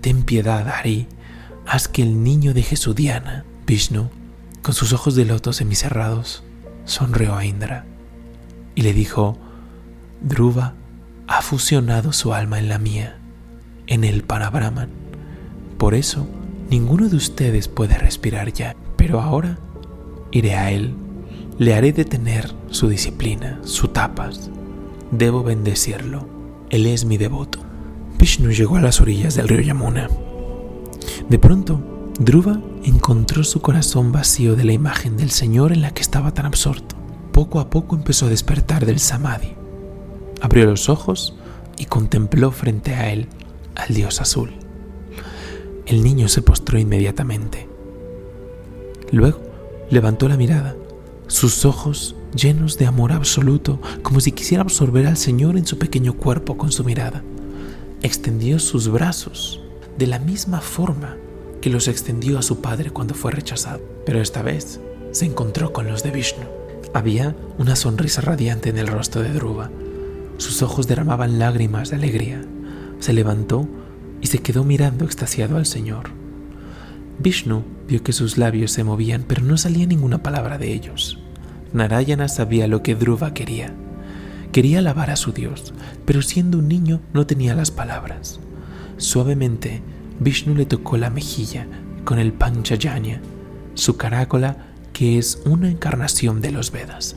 Ten 0.02 0.24
piedad, 0.24 0.68
Ari, 0.68 1.06
haz 1.74 1.88
que 1.88 2.02
el 2.02 2.22
niño 2.22 2.54
deje 2.54 2.76
su 2.76 2.94
diana. 2.94 3.44
Vishnu, 3.66 4.08
con 4.62 4.74
sus 4.74 4.92
ojos 4.92 5.16
de 5.16 5.24
loto 5.24 5.52
semicerrados, 5.52 6.44
sonrió 6.84 7.34
a 7.34 7.44
Indra 7.44 7.84
y 8.76 8.82
le 8.82 8.92
dijo, 8.92 9.36
Dhruva 10.20 10.74
ha 11.26 11.42
fusionado 11.42 12.12
su 12.12 12.32
alma 12.32 12.60
en 12.60 12.68
la 12.68 12.78
mía, 12.78 13.18
en 13.88 14.04
el 14.04 14.22
Parabrahman. 14.22 14.90
Por 15.76 15.94
eso, 15.94 16.28
ninguno 16.70 17.08
de 17.08 17.16
ustedes 17.16 17.66
puede 17.66 17.98
respirar 17.98 18.52
ya, 18.52 18.76
pero 18.96 19.20
ahora 19.20 19.58
iré 20.30 20.54
a 20.54 20.70
él, 20.70 20.94
le 21.58 21.74
haré 21.74 21.92
detener 21.92 22.54
su 22.70 22.88
disciplina, 22.88 23.58
su 23.64 23.88
tapas. 23.88 24.48
Debo 25.10 25.42
bendecirlo, 25.42 26.28
él 26.70 26.86
es 26.86 27.04
mi 27.04 27.16
devoto. 27.16 27.58
Vishnu 28.16 28.52
llegó 28.52 28.76
a 28.76 28.80
las 28.80 29.00
orillas 29.00 29.34
del 29.34 29.48
río 29.48 29.60
Yamuna. 29.60 30.08
De 31.28 31.38
pronto, 31.38 31.80
Dhruva 32.20 32.60
encontró 32.84 33.44
su 33.44 33.60
corazón 33.60 34.12
vacío 34.12 34.56
de 34.56 34.64
la 34.64 34.72
imagen 34.72 35.16
del 35.16 35.30
Señor 35.30 35.72
en 35.72 35.80
la 35.80 35.92
que 35.92 36.02
estaba 36.02 36.32
tan 36.32 36.46
absorto. 36.46 36.96
Poco 37.32 37.60
a 37.60 37.70
poco 37.70 37.96
empezó 37.96 38.26
a 38.26 38.28
despertar 38.28 38.86
del 38.86 39.00
samadhi 39.00 39.54
Abrió 40.40 40.66
los 40.66 40.90
ojos 40.90 41.34
y 41.78 41.86
contempló 41.86 42.50
frente 42.50 42.94
a 42.94 43.10
él 43.10 43.28
al 43.74 43.94
dios 43.94 44.20
azul. 44.20 44.52
El 45.86 46.04
niño 46.04 46.28
se 46.28 46.42
postró 46.42 46.78
inmediatamente. 46.78 47.66
Luego 49.10 49.40
levantó 49.90 50.28
la 50.28 50.36
mirada, 50.36 50.76
sus 51.26 51.64
ojos 51.64 52.14
llenos 52.36 52.76
de 52.76 52.86
amor 52.86 53.12
absoluto, 53.12 53.80
como 54.02 54.20
si 54.20 54.32
quisiera 54.32 54.62
absorber 54.62 55.06
al 55.06 55.16
Señor 55.16 55.56
en 55.56 55.66
su 55.66 55.78
pequeño 55.78 56.12
cuerpo 56.12 56.58
con 56.58 56.70
su 56.70 56.84
mirada. 56.84 57.22
Extendió 58.02 58.58
sus 58.58 58.88
brazos 58.88 59.63
de 59.98 60.06
la 60.06 60.18
misma 60.18 60.60
forma 60.60 61.16
que 61.60 61.70
los 61.70 61.88
extendió 61.88 62.38
a 62.38 62.42
su 62.42 62.60
padre 62.60 62.90
cuando 62.90 63.14
fue 63.14 63.32
rechazado, 63.32 63.82
pero 64.04 64.20
esta 64.20 64.42
vez 64.42 64.80
se 65.12 65.26
encontró 65.26 65.72
con 65.72 65.86
los 65.86 66.02
de 66.02 66.10
Vishnu. 66.10 66.44
Había 66.92 67.34
una 67.58 67.76
sonrisa 67.76 68.20
radiante 68.20 68.68
en 68.68 68.78
el 68.78 68.86
rostro 68.86 69.22
de 69.22 69.32
Dhruva 69.32 69.70
sus 70.38 70.62
ojos 70.62 70.86
derramaban 70.86 71.38
lágrimas 71.38 71.90
de 71.90 71.96
alegría. 71.96 72.42
Se 72.98 73.12
levantó 73.12 73.68
y 74.20 74.26
se 74.26 74.38
quedó 74.38 74.64
mirando 74.64 75.04
extasiado 75.04 75.56
al 75.56 75.66
Señor. 75.66 76.10
Vishnu 77.18 77.62
vio 77.86 78.02
que 78.02 78.12
sus 78.12 78.36
labios 78.36 78.72
se 78.72 78.82
movían, 78.82 79.24
pero 79.28 79.42
no 79.42 79.56
salía 79.56 79.86
ninguna 79.86 80.22
palabra 80.22 80.58
de 80.58 80.72
ellos. 80.72 81.20
Narayana 81.72 82.28
sabía 82.28 82.66
lo 82.66 82.82
que 82.82 82.94
Dhruva 82.94 83.34
quería. 83.34 83.74
Quería 84.52 84.78
alabar 84.80 85.10
a 85.10 85.16
su 85.16 85.32
Dios, 85.32 85.72
pero 86.04 86.22
siendo 86.22 86.58
un 86.58 86.68
niño 86.68 87.00
no 87.12 87.26
tenía 87.26 87.54
las 87.54 87.70
palabras. 87.70 88.40
Suavemente, 88.96 89.82
Vishnu 90.20 90.54
le 90.54 90.66
tocó 90.66 90.96
la 90.96 91.10
mejilla 91.10 91.66
con 92.04 92.18
el 92.18 92.32
Panchayanya, 92.32 93.20
su 93.74 93.96
carácola 93.96 94.72
que 94.92 95.18
es 95.18 95.42
una 95.44 95.68
encarnación 95.68 96.40
de 96.40 96.52
los 96.52 96.70
Vedas. 96.70 97.16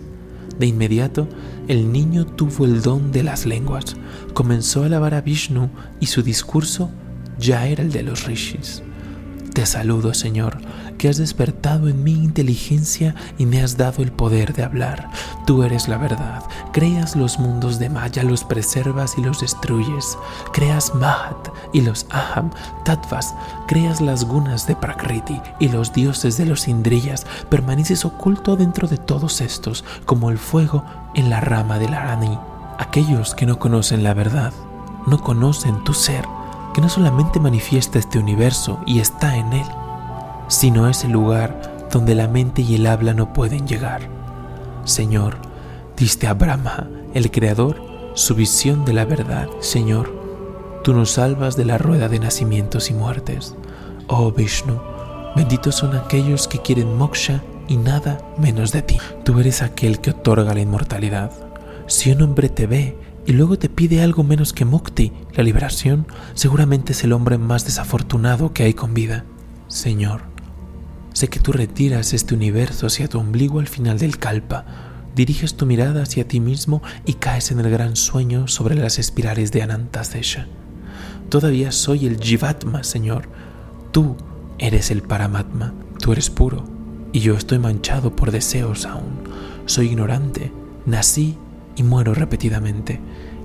De 0.57 0.65
inmediato, 0.65 1.27
el 1.67 1.91
niño 1.91 2.25
tuvo 2.25 2.65
el 2.65 2.81
don 2.81 3.11
de 3.11 3.23
las 3.23 3.45
lenguas, 3.45 3.95
comenzó 4.33 4.83
a 4.83 4.87
alabar 4.87 5.13
a 5.13 5.21
Vishnu 5.21 5.69
y 5.99 6.07
su 6.07 6.23
discurso 6.23 6.89
ya 7.37 7.67
era 7.67 7.83
el 7.83 7.91
de 7.91 8.01
los 8.01 8.25
rishis. 8.25 8.81
Te 9.53 9.65
saludo, 9.65 10.13
Señor, 10.13 10.57
que 10.97 11.09
has 11.09 11.17
despertado 11.17 11.87
en 11.87 12.03
mi 12.03 12.11
inteligencia 12.11 13.15
y 13.37 13.45
me 13.45 13.61
has 13.61 13.77
dado 13.77 14.03
el 14.03 14.11
poder 14.11 14.53
de 14.53 14.63
hablar. 14.63 15.09
Tú 15.45 15.63
eres 15.63 15.87
la 15.87 15.97
verdad. 15.97 16.43
Creas 16.71 17.15
los 17.15 17.39
mundos 17.39 17.79
de 17.79 17.89
Maya, 17.89 18.23
los 18.23 18.43
preservas 18.43 19.17
y 19.17 19.21
los 19.21 19.41
destruyes. 19.41 20.17
Creas 20.53 20.93
Mahat 20.95 21.49
y 21.73 21.81
los 21.81 22.05
Aham, 22.09 22.51
Tattvas. 22.83 23.33
Creas 23.67 24.01
las 24.01 24.25
gunas 24.25 24.67
de 24.67 24.75
Prakriti 24.75 25.41
y 25.59 25.69
los 25.69 25.93
dioses 25.93 26.37
de 26.37 26.45
los 26.45 26.67
Indriyas. 26.67 27.25
Permaneces 27.49 28.05
oculto 28.05 28.55
dentro 28.55 28.87
de 28.87 28.97
todos 28.97 29.41
estos, 29.41 29.85
como 30.05 30.31
el 30.31 30.37
fuego 30.37 30.83
en 31.13 31.29
la 31.29 31.39
rama 31.39 31.79
del 31.79 31.93
Arani. 31.93 32.37
Aquellos 32.79 33.35
que 33.35 33.45
no 33.45 33.59
conocen 33.59 34.03
la 34.03 34.13
verdad, 34.13 34.53
no 35.05 35.21
conocen 35.23 35.83
tu 35.83 35.93
ser 35.93 36.25
que 36.77 36.81
no 36.81 36.89
solamente 36.89 37.39
manifiesta 37.39 37.97
este 37.97 38.19
universo 38.19 38.79
y 38.85 38.99
está 38.99 39.35
en 39.35 39.51
él, 39.51 39.65
sino 40.47 40.87
es 40.87 41.03
el 41.03 41.11
lugar 41.11 41.87
donde 41.91 42.15
la 42.15 42.27
mente 42.27 42.61
y 42.61 42.75
el 42.75 42.87
habla 42.87 43.13
no 43.13 43.33
pueden 43.33 43.67
llegar. 43.67 44.09
Señor, 44.83 45.37
diste 45.95 46.27
a 46.27 46.33
Brahma, 46.33 46.89
el 47.13 47.31
Creador, 47.31 47.81
su 48.13 48.35
visión 48.35 48.85
de 48.85 48.93
la 48.93 49.05
verdad. 49.05 49.47
Señor, 49.59 50.11
tú 50.83 50.93
nos 50.93 51.11
salvas 51.11 51.55
de 51.55 51.65
la 51.65 51.77
rueda 51.77 52.09
de 52.09 52.19
nacimientos 52.19 52.89
y 52.89 52.93
muertes. 52.93 53.55
Oh 54.07 54.31
Vishnu, 54.31 54.79
benditos 55.35 55.75
son 55.75 55.95
aquellos 55.95 56.47
que 56.47 56.61
quieren 56.61 56.97
moksha 56.97 57.43
y 57.67 57.77
nada 57.77 58.19
menos 58.37 58.71
de 58.71 58.81
ti. 58.81 58.97
Tú 59.23 59.39
eres 59.39 59.61
aquel 59.61 59.99
que 59.99 60.11
otorga 60.11 60.53
la 60.53 60.61
inmortalidad. 60.61 61.31
Si 61.87 62.11
un 62.11 62.21
hombre 62.21 62.49
te 62.49 62.67
ve 62.67 62.97
y 63.25 63.33
luego 63.33 63.59
te 63.59 63.69
pide 63.69 64.01
algo 64.01 64.23
menos 64.23 64.53
que 64.53 64.65
mukti, 64.65 65.11
la 65.33 65.43
liberación, 65.43 66.07
seguramente 66.33 66.93
es 66.93 67.03
el 67.03 67.13
hombre 67.13 67.37
más 67.37 67.65
desafortunado 67.65 68.53
que 68.53 68.63
hay 68.63 68.73
con 68.73 68.93
vida. 68.93 69.25
Señor, 69.67 70.21
sé 71.17 71.29
que 71.29 71.39
tú 71.39 71.51
retiras 71.51 72.13
este 72.13 72.35
universo 72.35 72.85
hacia 72.85 73.07
tu 73.07 73.17
ombligo 73.17 73.59
al 73.59 73.65
final 73.65 73.97
del 73.97 74.19
kalpa, 74.19 74.65
diriges 75.15 75.55
tu 75.55 75.65
mirada 75.65 76.03
hacia 76.03 76.27
ti 76.27 76.39
mismo 76.39 76.83
y 77.07 77.13
caes 77.13 77.49
en 77.49 77.59
el 77.59 77.71
gran 77.71 77.95
sueño 77.95 78.47
sobre 78.47 78.75
las 78.75 78.99
espirales 78.99 79.51
de 79.51 79.63
Anantasesha. 79.63 80.45
Todavía 81.29 81.71
soy 81.71 82.05
el 82.05 82.19
Jivatma, 82.19 82.83
Señor. 82.83 83.29
Tú 83.91 84.15
eres 84.59 84.91
el 84.91 85.01
Paramatma, 85.01 85.73
tú 85.99 86.11
eres 86.11 86.29
puro, 86.29 86.65
y 87.11 87.21
yo 87.21 87.33
estoy 87.33 87.57
manchado 87.57 88.15
por 88.15 88.29
deseos 88.29 88.85
aún. 88.85 89.23
Soy 89.65 89.87
ignorante, 89.87 90.51
nací 90.85 91.35
y 91.75 91.81
muero 91.81 92.13
repetidamente. 92.13 93.01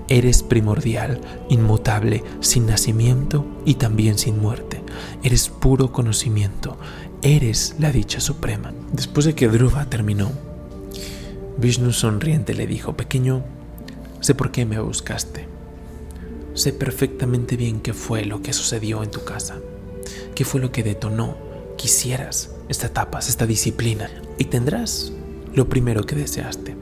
Eres 0.09 0.43
primordial, 0.43 1.23
inmutable, 1.49 2.23
sin 2.41 2.67
nacimiento 2.67 3.47
y 3.65 3.77
también 3.77 4.19
sin 4.19 4.39
muerte. 4.39 4.83
Eres 5.23 5.49
puro 5.49 5.91
conocimiento. 5.91 6.77
Eres 7.23 7.77
la 7.79 7.93
dicha 7.93 8.21
suprema. 8.21 8.73
Después 8.93 9.27
de 9.27 9.35
que 9.35 9.49
Dhruva 9.49 9.87
terminó, 9.87 10.31
Vishnu 11.57 11.93
sonriente 11.93 12.55
le 12.55 12.67
dijo, 12.67 12.97
pequeño, 12.97 13.43
sé 14.21 14.35
por 14.35 14.51
qué 14.51 14.67
me 14.67 14.81
buscaste. 14.81 15.47
Sé 16.55 16.73
perfectamente 16.73 17.57
bien 17.57 17.81
qué 17.81 17.95
fue 17.95 18.25
lo 18.25 18.43
que 18.43 18.53
sucedió 18.53 19.03
en 19.03 19.11
tu 19.11 19.25
casa, 19.25 19.59
qué 20.35 20.45
fue 20.45 20.61
lo 20.61 20.73
que 20.73 20.83
detonó 20.83 21.37
quisieras 21.77 22.51
esta 22.69 22.89
etapa, 22.89 23.21
esta 23.21 23.47
disciplina, 23.47 24.11
y 24.39 24.45
tendrás 24.45 25.13
lo 25.55 25.69
primero 25.69 26.05
que 26.05 26.17
deseaste 26.17 26.77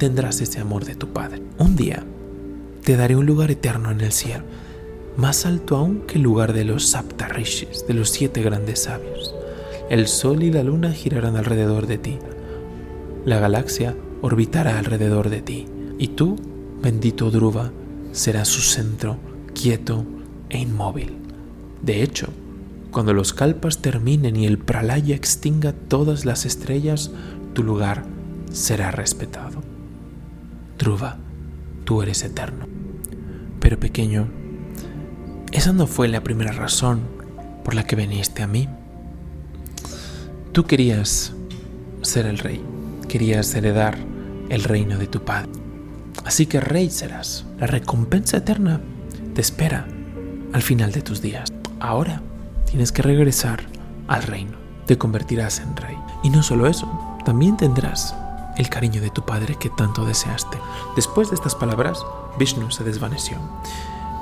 tendrás 0.00 0.40
ese 0.40 0.60
amor 0.60 0.86
de 0.86 0.94
tu 0.94 1.08
Padre. 1.12 1.42
Un 1.58 1.76
día 1.76 2.02
te 2.84 2.96
daré 2.96 3.16
un 3.16 3.26
lugar 3.26 3.50
eterno 3.50 3.90
en 3.90 4.00
el 4.00 4.12
cielo, 4.12 4.44
más 5.18 5.44
alto 5.44 5.76
aún 5.76 6.06
que 6.06 6.14
el 6.14 6.22
lugar 6.22 6.54
de 6.54 6.64
los 6.64 6.86
Saptarishis, 6.88 7.86
de 7.86 7.92
los 7.92 8.08
siete 8.08 8.40
grandes 8.40 8.84
sabios. 8.84 9.34
El 9.90 10.06
sol 10.06 10.44
y 10.44 10.52
la 10.52 10.62
luna 10.62 10.92
girarán 10.92 11.36
alrededor 11.36 11.88
de 11.88 11.98
ti. 11.98 12.18
la 13.24 13.40
galaxia 13.40 13.96
orbitará 14.22 14.78
alrededor 14.78 15.28
de 15.30 15.42
ti, 15.42 15.66
y 15.98 16.08
tú, 16.08 16.36
bendito 16.80 17.30
Druva, 17.30 17.72
serás 18.12 18.46
su 18.46 18.60
centro, 18.60 19.18
quieto 19.52 20.06
e 20.48 20.58
inmóvil. 20.58 21.16
De 21.82 22.02
hecho, 22.02 22.28
cuando 22.92 23.12
los 23.14 23.32
kalpas 23.32 23.82
terminen 23.82 24.36
y 24.36 24.46
el 24.46 24.58
pralaya 24.58 25.16
extinga 25.16 25.72
todas 25.72 26.24
las 26.24 26.46
estrellas, 26.46 27.10
tu 27.52 27.64
lugar 27.64 28.04
será 28.52 28.92
respetado. 28.92 29.60
Druva, 30.78 31.18
tú 31.84 32.00
eres 32.00 32.22
eterno. 32.22 32.66
Pero 33.58 33.78
pequeño, 33.78 34.28
esa 35.50 35.72
no 35.72 35.88
fue 35.88 36.06
la 36.06 36.22
primera 36.22 36.52
razón 36.52 37.00
por 37.64 37.74
la 37.74 37.84
que 37.84 37.96
viniste 37.96 38.42
a 38.42 38.46
mí. 38.46 38.68
Tú 40.52 40.64
querías 40.64 41.32
ser 42.02 42.26
el 42.26 42.38
rey, 42.38 42.60
querías 43.08 43.54
heredar 43.54 43.96
el 44.48 44.64
reino 44.64 44.98
de 44.98 45.06
tu 45.06 45.24
padre. 45.24 45.48
Así 46.24 46.46
que 46.46 46.58
rey 46.58 46.90
serás. 46.90 47.46
La 47.60 47.68
recompensa 47.68 48.38
eterna 48.38 48.80
te 49.32 49.40
espera 49.40 49.86
al 50.52 50.62
final 50.62 50.90
de 50.90 51.02
tus 51.02 51.22
días. 51.22 51.52
Ahora 51.78 52.20
tienes 52.68 52.90
que 52.90 53.02
regresar 53.02 53.60
al 54.08 54.24
reino. 54.24 54.58
Te 54.86 54.98
convertirás 54.98 55.60
en 55.60 55.76
rey. 55.76 55.96
Y 56.24 56.30
no 56.30 56.42
solo 56.42 56.66
eso, 56.66 56.90
también 57.24 57.56
tendrás 57.56 58.16
el 58.56 58.68
cariño 58.68 59.00
de 59.00 59.10
tu 59.10 59.24
padre 59.24 59.54
que 59.54 59.70
tanto 59.70 60.04
deseaste. 60.04 60.58
Después 60.96 61.30
de 61.30 61.36
estas 61.36 61.54
palabras, 61.54 62.04
Vishnu 62.40 62.72
se 62.72 62.82
desvaneció. 62.82 63.38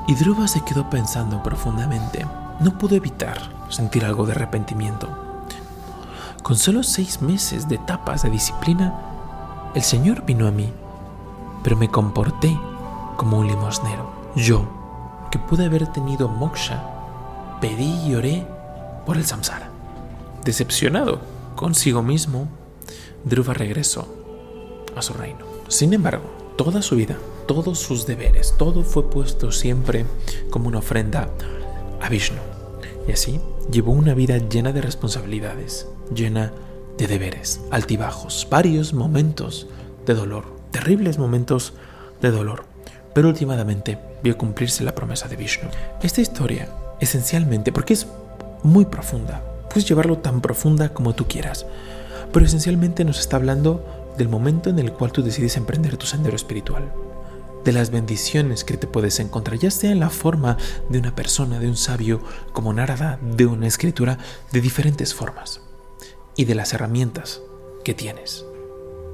Y 0.07 0.15
Dhruva 0.15 0.47
se 0.47 0.63
quedó 0.63 0.91
pensando 0.91 1.43
profundamente. 1.43 2.27
No 2.61 2.77
pudo 2.77 2.97
evitar 2.97 3.41
sentir 3.71 4.05
algo 4.05 4.27
de 4.27 4.33
arrepentimiento. 4.33 5.28
Con 6.43 6.57
solo 6.57 6.83
seis 6.83 7.21
meses 7.21 7.69
de 7.69 7.75
etapas 7.75 8.23
de 8.23 8.31
disciplina, 8.31 8.95
el 9.75 9.83
Señor 9.83 10.25
vino 10.25 10.47
a 10.47 10.51
mí, 10.51 10.73
pero 11.63 11.77
me 11.77 11.91
comporté 11.91 12.59
como 13.17 13.39
un 13.39 13.49
limosnero. 13.49 14.11
Yo, 14.35 14.67
que 15.31 15.39
pude 15.39 15.67
haber 15.67 15.87
tenido 15.89 16.29
moksha, 16.29 16.83
pedí 17.61 18.07
y 18.07 18.15
oré 18.15 18.47
por 19.05 19.17
el 19.17 19.27
samsara. 19.27 19.69
Decepcionado 20.45 21.21
consigo 21.55 22.03
mismo, 22.03 22.49
Dhruva 23.25 23.53
regresó 23.53 24.09
a 24.97 25.03
su 25.03 25.13
reino. 25.13 25.45
Sin 25.69 25.93
embargo, 25.93 26.25
toda 26.57 26.81
su 26.83 26.97
vida, 26.97 27.19
todos 27.47 27.79
sus 27.79 28.07
deberes, 28.07 28.55
todo 28.57 28.85
fue 28.85 29.11
puesto 29.11 29.53
siempre 29.53 30.07
como 30.51 30.69
una 30.69 30.79
ofrenda 30.79 31.29
a 32.01 32.09
Vishnu. 32.09 32.58
Y 33.09 33.13
así 33.13 33.41
llevó 33.73 33.93
una 33.93 34.13
vida 34.13 34.37
llena 34.37 34.73
de 34.73 34.83
responsabilidades, 34.83 35.89
llena 36.15 36.53
de 36.99 37.07
deberes, 37.07 37.63
altibajos, 37.71 38.47
varios 38.51 38.93
momentos 38.93 39.67
de 40.05 40.13
dolor, 40.13 40.45
terribles 40.71 41.17
momentos 41.17 41.73
de 42.21 42.31
dolor. 42.31 42.67
Pero 43.15 43.29
últimamente 43.29 43.99
vio 44.23 44.37
cumplirse 44.37 44.85
la 44.85 44.95
promesa 44.95 45.27
de 45.27 45.37
Vishnu. 45.37 45.71
Esta 46.03 46.21
historia, 46.21 46.69
esencialmente, 47.01 47.73
porque 47.73 47.95
es 47.95 48.07
muy 48.63 48.85
profunda, 48.85 49.43
puedes 49.71 49.89
llevarlo 49.89 50.19
tan 50.19 50.43
profunda 50.43 50.91
como 50.93 51.15
tú 51.15 51.27
quieras, 51.27 51.65
pero 52.31 52.45
esencialmente 52.45 53.07
nos 53.07 53.21
está 53.21 53.37
hablando 53.37 54.13
del 54.19 54.29
momento 54.29 54.69
en 54.69 54.79
el 54.79 54.93
cual 54.93 55.13
tú 55.13 55.23
decides 55.23 55.57
emprender 55.57 55.97
tu 55.97 56.05
sendero 56.05 56.37
espiritual, 56.37 56.93
de 57.65 57.73
las 57.73 57.91
bendiciones 57.91 58.65
que 58.65 58.77
te 58.77 58.87
puedes 58.87 59.21
encontrar, 59.21 59.59
ya 59.59 59.71
sea 59.71 59.91
en 59.91 60.01
la 60.01 60.11
forma 60.11 60.57
de 60.89 60.99
una 60.99 61.15
persona, 61.15 61.59
de 61.59 61.69
un 61.69 61.77
sabio, 61.77 62.21
como 62.53 62.73
Narada, 62.73 63.19
de 63.23 63.47
una 63.47 63.67
escritura, 63.67 64.19
de 64.53 64.61
diferentes 64.61 65.15
formas, 65.15 65.61
y 66.37 66.45
de 66.45 66.55
las 66.55 66.73
herramientas 66.73 67.43
que 67.85 67.95
tienes. 67.95 68.45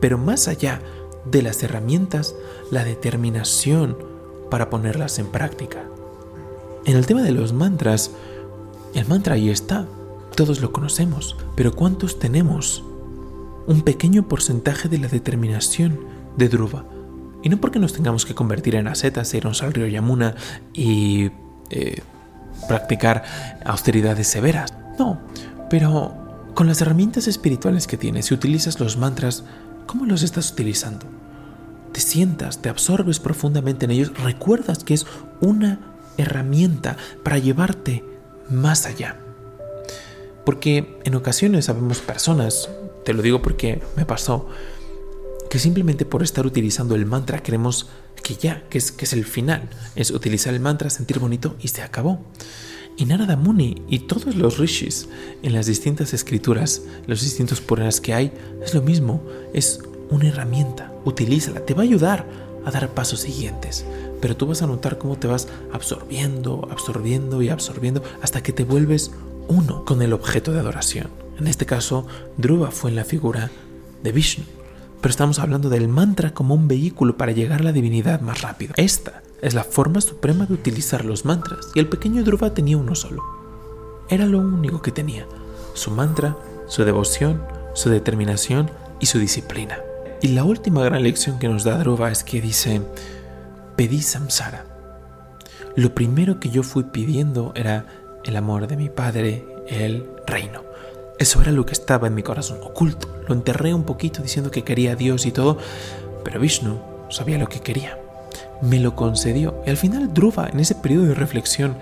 Pero 0.01 0.19
más 0.19 0.49
allá 0.49 0.81
de 1.25 1.43
las 1.43 1.63
herramientas, 1.63 2.35
la 2.71 2.85
determinación 2.85 3.97
para 4.51 4.71
ponerlas 4.71 5.19
en 5.19 5.27
práctica. 5.27 5.85
En 6.85 6.97
el 6.97 7.07
tema 7.07 7.23
de 7.23 7.33
los 7.33 7.53
mantras, 7.53 8.11
el 8.95 9.07
mantra 9.07 9.35
ahí 9.35 9.49
está, 9.49 9.87
todos 10.37 10.61
lo 10.61 10.73
conocemos, 10.73 11.37
pero 11.57 11.75
¿cuántos 11.75 12.19
tenemos 12.19 12.85
un 13.67 13.83
pequeño 13.83 14.29
porcentaje 14.29 14.89
de 14.89 14.99
la 14.99 15.09
determinación 15.09 16.01
de 16.37 16.49
Dhruva. 16.49 16.85
Y 17.45 17.51
no 17.51 17.59
porque 17.59 17.79
nos 17.79 17.93
tengamos 17.93 18.25
que 18.25 18.35
convertir 18.35 18.75
en 18.75 18.89
ascetas, 18.89 19.35
irnos 19.35 19.63
al 19.63 19.75
río 19.75 19.87
Yamuna 19.87 20.35
y 20.73 21.31
eh, 21.69 22.01
practicar 22.67 23.23
austeridades 23.67 24.27
severas. 24.29 24.73
No, 24.99 25.21
pero 25.69 26.51
con 26.55 26.67
las 26.67 26.81
herramientas 26.81 27.29
espirituales 27.29 27.87
que 27.87 27.99
tienes, 27.99 28.27
si 28.27 28.35
utilizas 28.35 28.81
los 28.81 28.97
mantras, 28.97 29.45
¿cómo 29.87 30.07
los 30.07 30.23
estás 30.23 30.53
utilizando? 30.53 31.05
Te 31.93 32.01
sientas, 32.01 32.63
te 32.63 32.71
absorbes 32.71 33.21
profundamente 33.21 33.85
en 33.85 33.91
ellos, 33.91 34.13
recuerdas 34.25 34.83
que 34.83 34.95
es 34.95 35.07
una 35.43 35.81
herramienta 36.17 36.97
para 37.23 37.37
llevarte 37.37 38.03
más 38.49 38.87
allá. 38.87 39.19
Porque 40.47 40.99
en 41.05 41.15
ocasiones 41.15 41.67
sabemos 41.67 41.99
personas, 41.99 42.71
te 43.05 43.13
lo 43.13 43.21
digo 43.21 43.43
porque 43.43 43.83
me 43.97 44.07
pasó, 44.07 44.49
que 45.55 45.61
simplemente 45.61 46.05
por 46.05 46.25
estar 46.25 46.45
utilizando 46.47 46.97
el 46.97 47.07
mantra 47.07 47.41
queremos 47.41 47.87
que 48.25 48.35
ya, 48.35 48.69
que 48.69 48.79
es, 48.79 48.91
que 48.91 49.05
es 49.05 49.13
el 49.13 49.25
final, 49.25 49.71
es 49.95 50.11
utilizar 50.11 50.53
el 50.53 50.59
mantra, 50.59 50.91
sentir 50.91 51.21
bonito 51.21 51.55
y 51.61 51.69
se 51.69 51.83
acabó. 51.83 52.19
Y 52.97 53.05
Narada 53.05 53.37
Muni 53.37 53.77
y 53.89 54.01
todos 54.01 54.35
los 54.35 54.59
rishis 54.59 55.09
en 55.45 55.53
las 55.53 55.67
distintas 55.67 56.13
escrituras, 56.13 56.83
los 57.07 57.21
distintos 57.21 57.61
Puranas 57.61 58.01
que 58.01 58.15
hay, 58.15 58.33
es 58.65 58.75
lo 58.75 58.83
mismo, 58.83 59.23
es 59.53 59.79
una 60.11 60.27
herramienta, 60.27 60.93
utilízala, 61.05 61.65
te 61.65 61.73
va 61.73 61.83
a 61.83 61.85
ayudar 61.85 62.27
a 62.65 62.73
dar 62.73 62.89
pasos 62.93 63.21
siguientes, 63.21 63.87
pero 64.21 64.37
tú 64.37 64.49
vas 64.49 64.61
a 64.63 64.67
notar 64.67 64.99
cómo 64.99 65.19
te 65.19 65.29
vas 65.29 65.47
absorbiendo, 65.73 66.67
absorbiendo 66.69 67.43
y 67.43 67.51
absorbiendo 67.51 68.03
hasta 68.23 68.43
que 68.43 68.53
te 68.53 68.65
vuelves 68.65 69.13
uno 69.47 69.85
con 69.85 70.03
el 70.03 70.15
objeto 70.15 70.51
de 70.51 70.59
adoración. 70.59 71.11
En 71.39 71.47
este 71.47 71.65
caso, 71.65 72.09
Dhruva 72.39 72.73
fue 72.73 72.91
en 72.91 72.97
la 72.97 73.05
figura 73.05 73.53
de 74.03 74.11
Vishnu. 74.11 74.64
Pero 75.05 75.11
estamos 75.11 75.39
hablando 75.39 75.69
del 75.69 75.87
mantra 75.87 76.33
como 76.33 76.55
un 76.55 76.67
vehículo 76.67 77.19
para 77.19 77.33
llegar 77.33 77.61
a 77.61 77.65
la 77.65 77.73
divinidad 77.73 78.23
más 78.23 78.41
rápido. 78.41 78.73
Esta 78.79 79.21
es 79.43 79.53
la 79.53 79.63
forma 79.63 80.01
suprema 80.01 80.47
de 80.47 80.55
utilizar 80.55 81.05
los 81.05 81.27
mantras. 81.27 81.69
Y 81.75 81.81
el 81.81 81.91
pequeño 81.91 82.25
Dhruva 82.25 82.55
tenía 82.55 82.79
uno 82.79 82.95
solo. 82.95 83.23
Era 84.09 84.25
lo 84.25 84.39
único 84.39 84.81
que 84.81 84.93
tenía. 84.93 85.27
Su 85.75 85.91
mantra, 85.91 86.39
su 86.69 86.87
devoción, 86.87 87.43
su 87.75 87.91
determinación 87.91 88.71
y 88.99 89.05
su 89.05 89.19
disciplina. 89.19 89.77
Y 90.23 90.29
la 90.29 90.45
última 90.45 90.83
gran 90.83 91.03
lección 91.03 91.39
que 91.39 91.49
nos 91.49 91.65
da 91.65 91.77
Dhruva 91.77 92.11
es 92.11 92.25
que 92.25 92.41
dice, 92.41 92.81
pedí 93.77 94.01
samsara. 94.01 94.65
Lo 95.77 95.95
primero 95.95 96.41
que 96.41 96.49
yo 96.49 96.63
fui 96.63 96.85
pidiendo 96.85 97.53
era 97.55 97.85
el 98.25 98.37
amor 98.37 98.69
de 98.69 98.79
mi 98.79 98.89
padre, 98.89 99.45
el 99.69 100.09
reino. 100.27 100.63
Eso 101.19 101.41
era 101.41 101.53
lo 101.53 101.65
que 101.65 101.73
estaba 101.73 102.09
en 102.09 102.15
mi 102.15 102.23
corazón, 102.23 102.59
oculto. 102.63 103.09
Lo 103.29 103.35
enterré 103.35 103.73
un 103.73 103.85
poquito 103.85 104.23
diciendo 104.23 104.51
que 104.51 104.65
quería 104.65 104.93
a 104.93 104.97
Dios 104.97 105.27
y 105.27 105.33
todo, 105.33 105.59
pero 106.25 106.41
Vishnu 106.41 106.81
sabía 107.09 107.39
lo 107.39 107.49
que 107.49 107.61
quería. 107.61 107.99
Me 108.61 108.81
lo 108.81 108.97
concedió. 108.97 109.63
Y 109.67 109.71
al 109.71 109.77
final 109.77 110.13
Dhruva, 110.13 110.49
en 110.53 110.61
ese 110.61 110.75
periodo 110.75 111.07
de 111.07 111.15
reflexión 111.15 111.77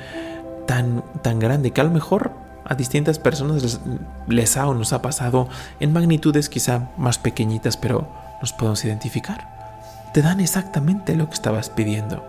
tan, 0.66 1.02
tan 1.22 1.38
grande, 1.38 1.70
que 1.70 1.80
a 1.80 1.84
lo 1.84 1.90
mejor 1.90 2.32
a 2.64 2.74
distintas 2.74 3.18
personas 3.18 3.62
les, 3.62 3.80
les 4.28 4.56
ha 4.56 4.68
o 4.68 4.74
nos 4.74 4.92
ha 4.92 5.02
pasado 5.02 5.48
en 5.80 5.92
magnitudes 5.92 6.48
quizá 6.48 6.90
más 6.96 7.18
pequeñitas, 7.18 7.76
pero 7.76 8.08
nos 8.40 8.52
podemos 8.52 8.84
identificar. 8.84 9.48
Te 10.12 10.20
dan 10.20 10.40
exactamente 10.40 11.16
lo 11.16 11.28
que 11.28 11.34
estabas 11.34 11.70
pidiendo. 11.70 12.22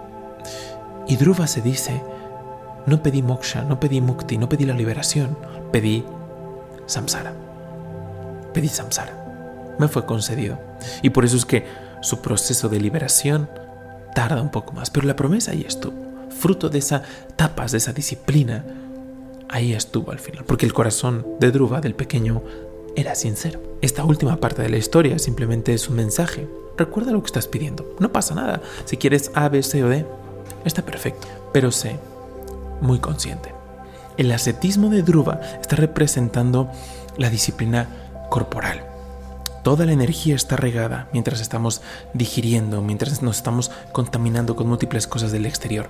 Y 1.07 1.17
Dhruva 1.17 1.47
se 1.47 1.61
dice, 1.61 2.01
no 2.85 3.03
pedí 3.03 3.21
moksha, 3.21 3.63
no 3.63 3.79
pedí 3.79 3.99
mukti, 3.99 4.37
no 4.37 4.47
pedí 4.47 4.65
la 4.65 4.73
liberación, 4.73 5.37
pedí 5.71 6.05
samsara. 6.85 7.33
Pedí 8.53 8.67
samsara. 8.67 9.75
Me 9.79 9.87
fue 9.87 10.05
concedido. 10.05 10.59
Y 11.01 11.09
por 11.09 11.25
eso 11.25 11.37
es 11.37 11.45
que 11.45 11.65
su 12.01 12.21
proceso 12.21 12.69
de 12.69 12.79
liberación 12.79 13.49
tarda 14.13 14.41
un 14.41 14.51
poco 14.51 14.73
más. 14.73 14.89
Pero 14.89 15.07
la 15.07 15.15
promesa 15.15 15.51
ahí 15.51 15.65
estuvo. 15.67 15.95
Fruto 16.29 16.69
de 16.69 16.79
esa 16.79 17.03
tapas, 17.35 17.71
de 17.71 17.77
esa 17.77 17.93
disciplina, 17.93 18.63
ahí 19.49 19.73
estuvo 19.73 20.11
al 20.11 20.19
final. 20.19 20.45
Porque 20.45 20.65
el 20.65 20.73
corazón 20.73 21.25
de 21.39 21.51
Druva, 21.51 21.81
del 21.81 21.95
pequeño, 21.95 22.43
era 22.95 23.15
sincero. 23.15 23.61
Esta 23.81 24.03
última 24.03 24.37
parte 24.37 24.61
de 24.61 24.69
la 24.69 24.77
historia 24.77 25.17
simplemente 25.19 25.73
es 25.73 25.89
un 25.89 25.95
mensaje. 25.95 26.47
Recuerda 26.77 27.11
lo 27.11 27.21
que 27.21 27.27
estás 27.27 27.47
pidiendo. 27.47 27.95
No 27.99 28.11
pasa 28.11 28.35
nada. 28.35 28.61
Si 28.85 28.97
quieres 28.97 29.31
A, 29.35 29.49
B, 29.49 29.61
C 29.63 29.83
o 29.83 29.89
D, 29.89 30.05
está 30.65 30.83
perfecto. 30.83 31.27
Pero 31.51 31.71
sé, 31.71 31.97
muy 32.81 32.99
consciente. 32.99 33.52
El 34.17 34.31
ascetismo 34.31 34.89
de 34.89 35.01
Druva 35.01 35.39
está 35.59 35.75
representando 35.75 36.69
la 37.17 37.29
disciplina 37.29 37.87
corporal. 38.29 38.83
Toda 39.63 39.85
la 39.85 39.93
energía 39.93 40.35
está 40.35 40.55
regada 40.55 41.07
mientras 41.13 41.39
estamos 41.39 41.81
digiriendo, 42.13 42.81
mientras 42.81 43.21
nos 43.21 43.37
estamos 43.37 43.71
contaminando 43.91 44.55
con 44.55 44.67
múltiples 44.67 45.07
cosas 45.07 45.31
del 45.31 45.45
exterior. 45.45 45.89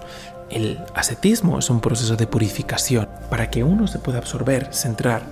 El 0.49 0.79
ascetismo 0.93 1.57
es 1.57 1.69
un 1.69 1.81
proceso 1.81 2.15
de 2.15 2.27
purificación 2.27 3.09
para 3.29 3.49
que 3.49 3.63
uno 3.63 3.87
se 3.87 3.99
pueda 3.99 4.19
absorber, 4.19 4.71
centrar 4.71 5.23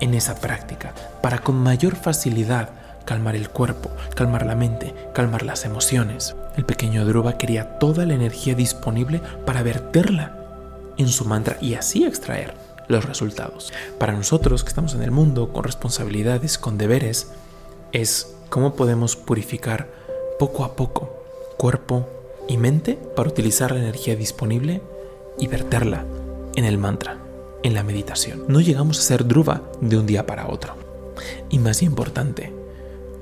en 0.00 0.14
esa 0.14 0.34
práctica, 0.36 0.92
para 1.20 1.38
con 1.38 1.56
mayor 1.56 1.94
facilidad 1.94 2.70
calmar 3.04 3.36
el 3.36 3.50
cuerpo, 3.50 3.90
calmar 4.16 4.46
la 4.46 4.54
mente, 4.54 4.94
calmar 5.12 5.44
las 5.44 5.64
emociones. 5.66 6.34
El 6.56 6.64
pequeño 6.64 7.04
Dhruva 7.04 7.36
quería 7.36 7.78
toda 7.78 8.06
la 8.06 8.14
energía 8.14 8.54
disponible 8.54 9.20
para 9.44 9.62
verterla 9.62 10.43
en 10.98 11.08
su 11.08 11.24
mantra 11.24 11.58
y 11.60 11.74
así 11.74 12.04
extraer 12.04 12.54
los 12.88 13.04
resultados. 13.04 13.72
Para 13.98 14.12
nosotros 14.12 14.62
que 14.62 14.68
estamos 14.68 14.94
en 14.94 15.02
el 15.02 15.10
mundo 15.10 15.52
con 15.52 15.64
responsabilidades, 15.64 16.58
con 16.58 16.78
deberes, 16.78 17.28
es 17.92 18.34
cómo 18.50 18.74
podemos 18.74 19.16
purificar 19.16 19.88
poco 20.38 20.64
a 20.64 20.76
poco 20.76 21.24
cuerpo 21.56 22.08
y 22.48 22.56
mente 22.56 22.98
para 23.16 23.28
utilizar 23.28 23.72
la 23.72 23.78
energía 23.78 24.16
disponible 24.16 24.82
y 25.38 25.46
verterla 25.46 26.04
en 26.56 26.64
el 26.64 26.78
mantra, 26.78 27.18
en 27.62 27.74
la 27.74 27.82
meditación. 27.82 28.44
No 28.48 28.60
llegamos 28.60 28.98
a 28.98 29.02
ser 29.02 29.26
Dhruva 29.26 29.62
de 29.80 29.96
un 29.96 30.06
día 30.06 30.26
para 30.26 30.48
otro. 30.48 30.74
Y 31.48 31.58
más 31.58 31.82
importante, 31.82 32.52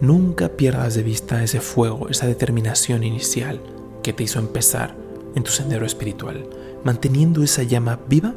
nunca 0.01 0.49
pierdas 0.49 0.95
de 0.95 1.03
vista 1.03 1.43
ese 1.43 1.61
fuego, 1.61 2.09
esa 2.09 2.27
determinación 2.27 3.05
inicial 3.05 3.61
que 4.03 4.13
te 4.13 4.25
hizo 4.25 4.39
empezar 4.39 4.97
en 5.35 5.45
tu 5.45 5.51
sendero 5.51 5.87
espiritual. 5.87 6.47
Manteniendo 6.85 7.43
esa 7.43 7.63
llama 7.63 8.01
viva, 8.09 8.35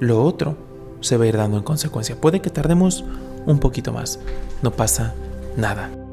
lo 0.00 0.22
otro 0.22 0.56
se 1.00 1.16
va 1.16 1.24
a 1.24 1.28
ir 1.28 1.36
dando 1.36 1.56
en 1.58 1.62
consecuencia. 1.62 2.20
Puede 2.20 2.40
que 2.40 2.50
tardemos 2.50 3.04
un 3.46 3.58
poquito 3.58 3.92
más, 3.92 4.20
no 4.62 4.72
pasa 4.72 5.14
nada. 5.56 6.05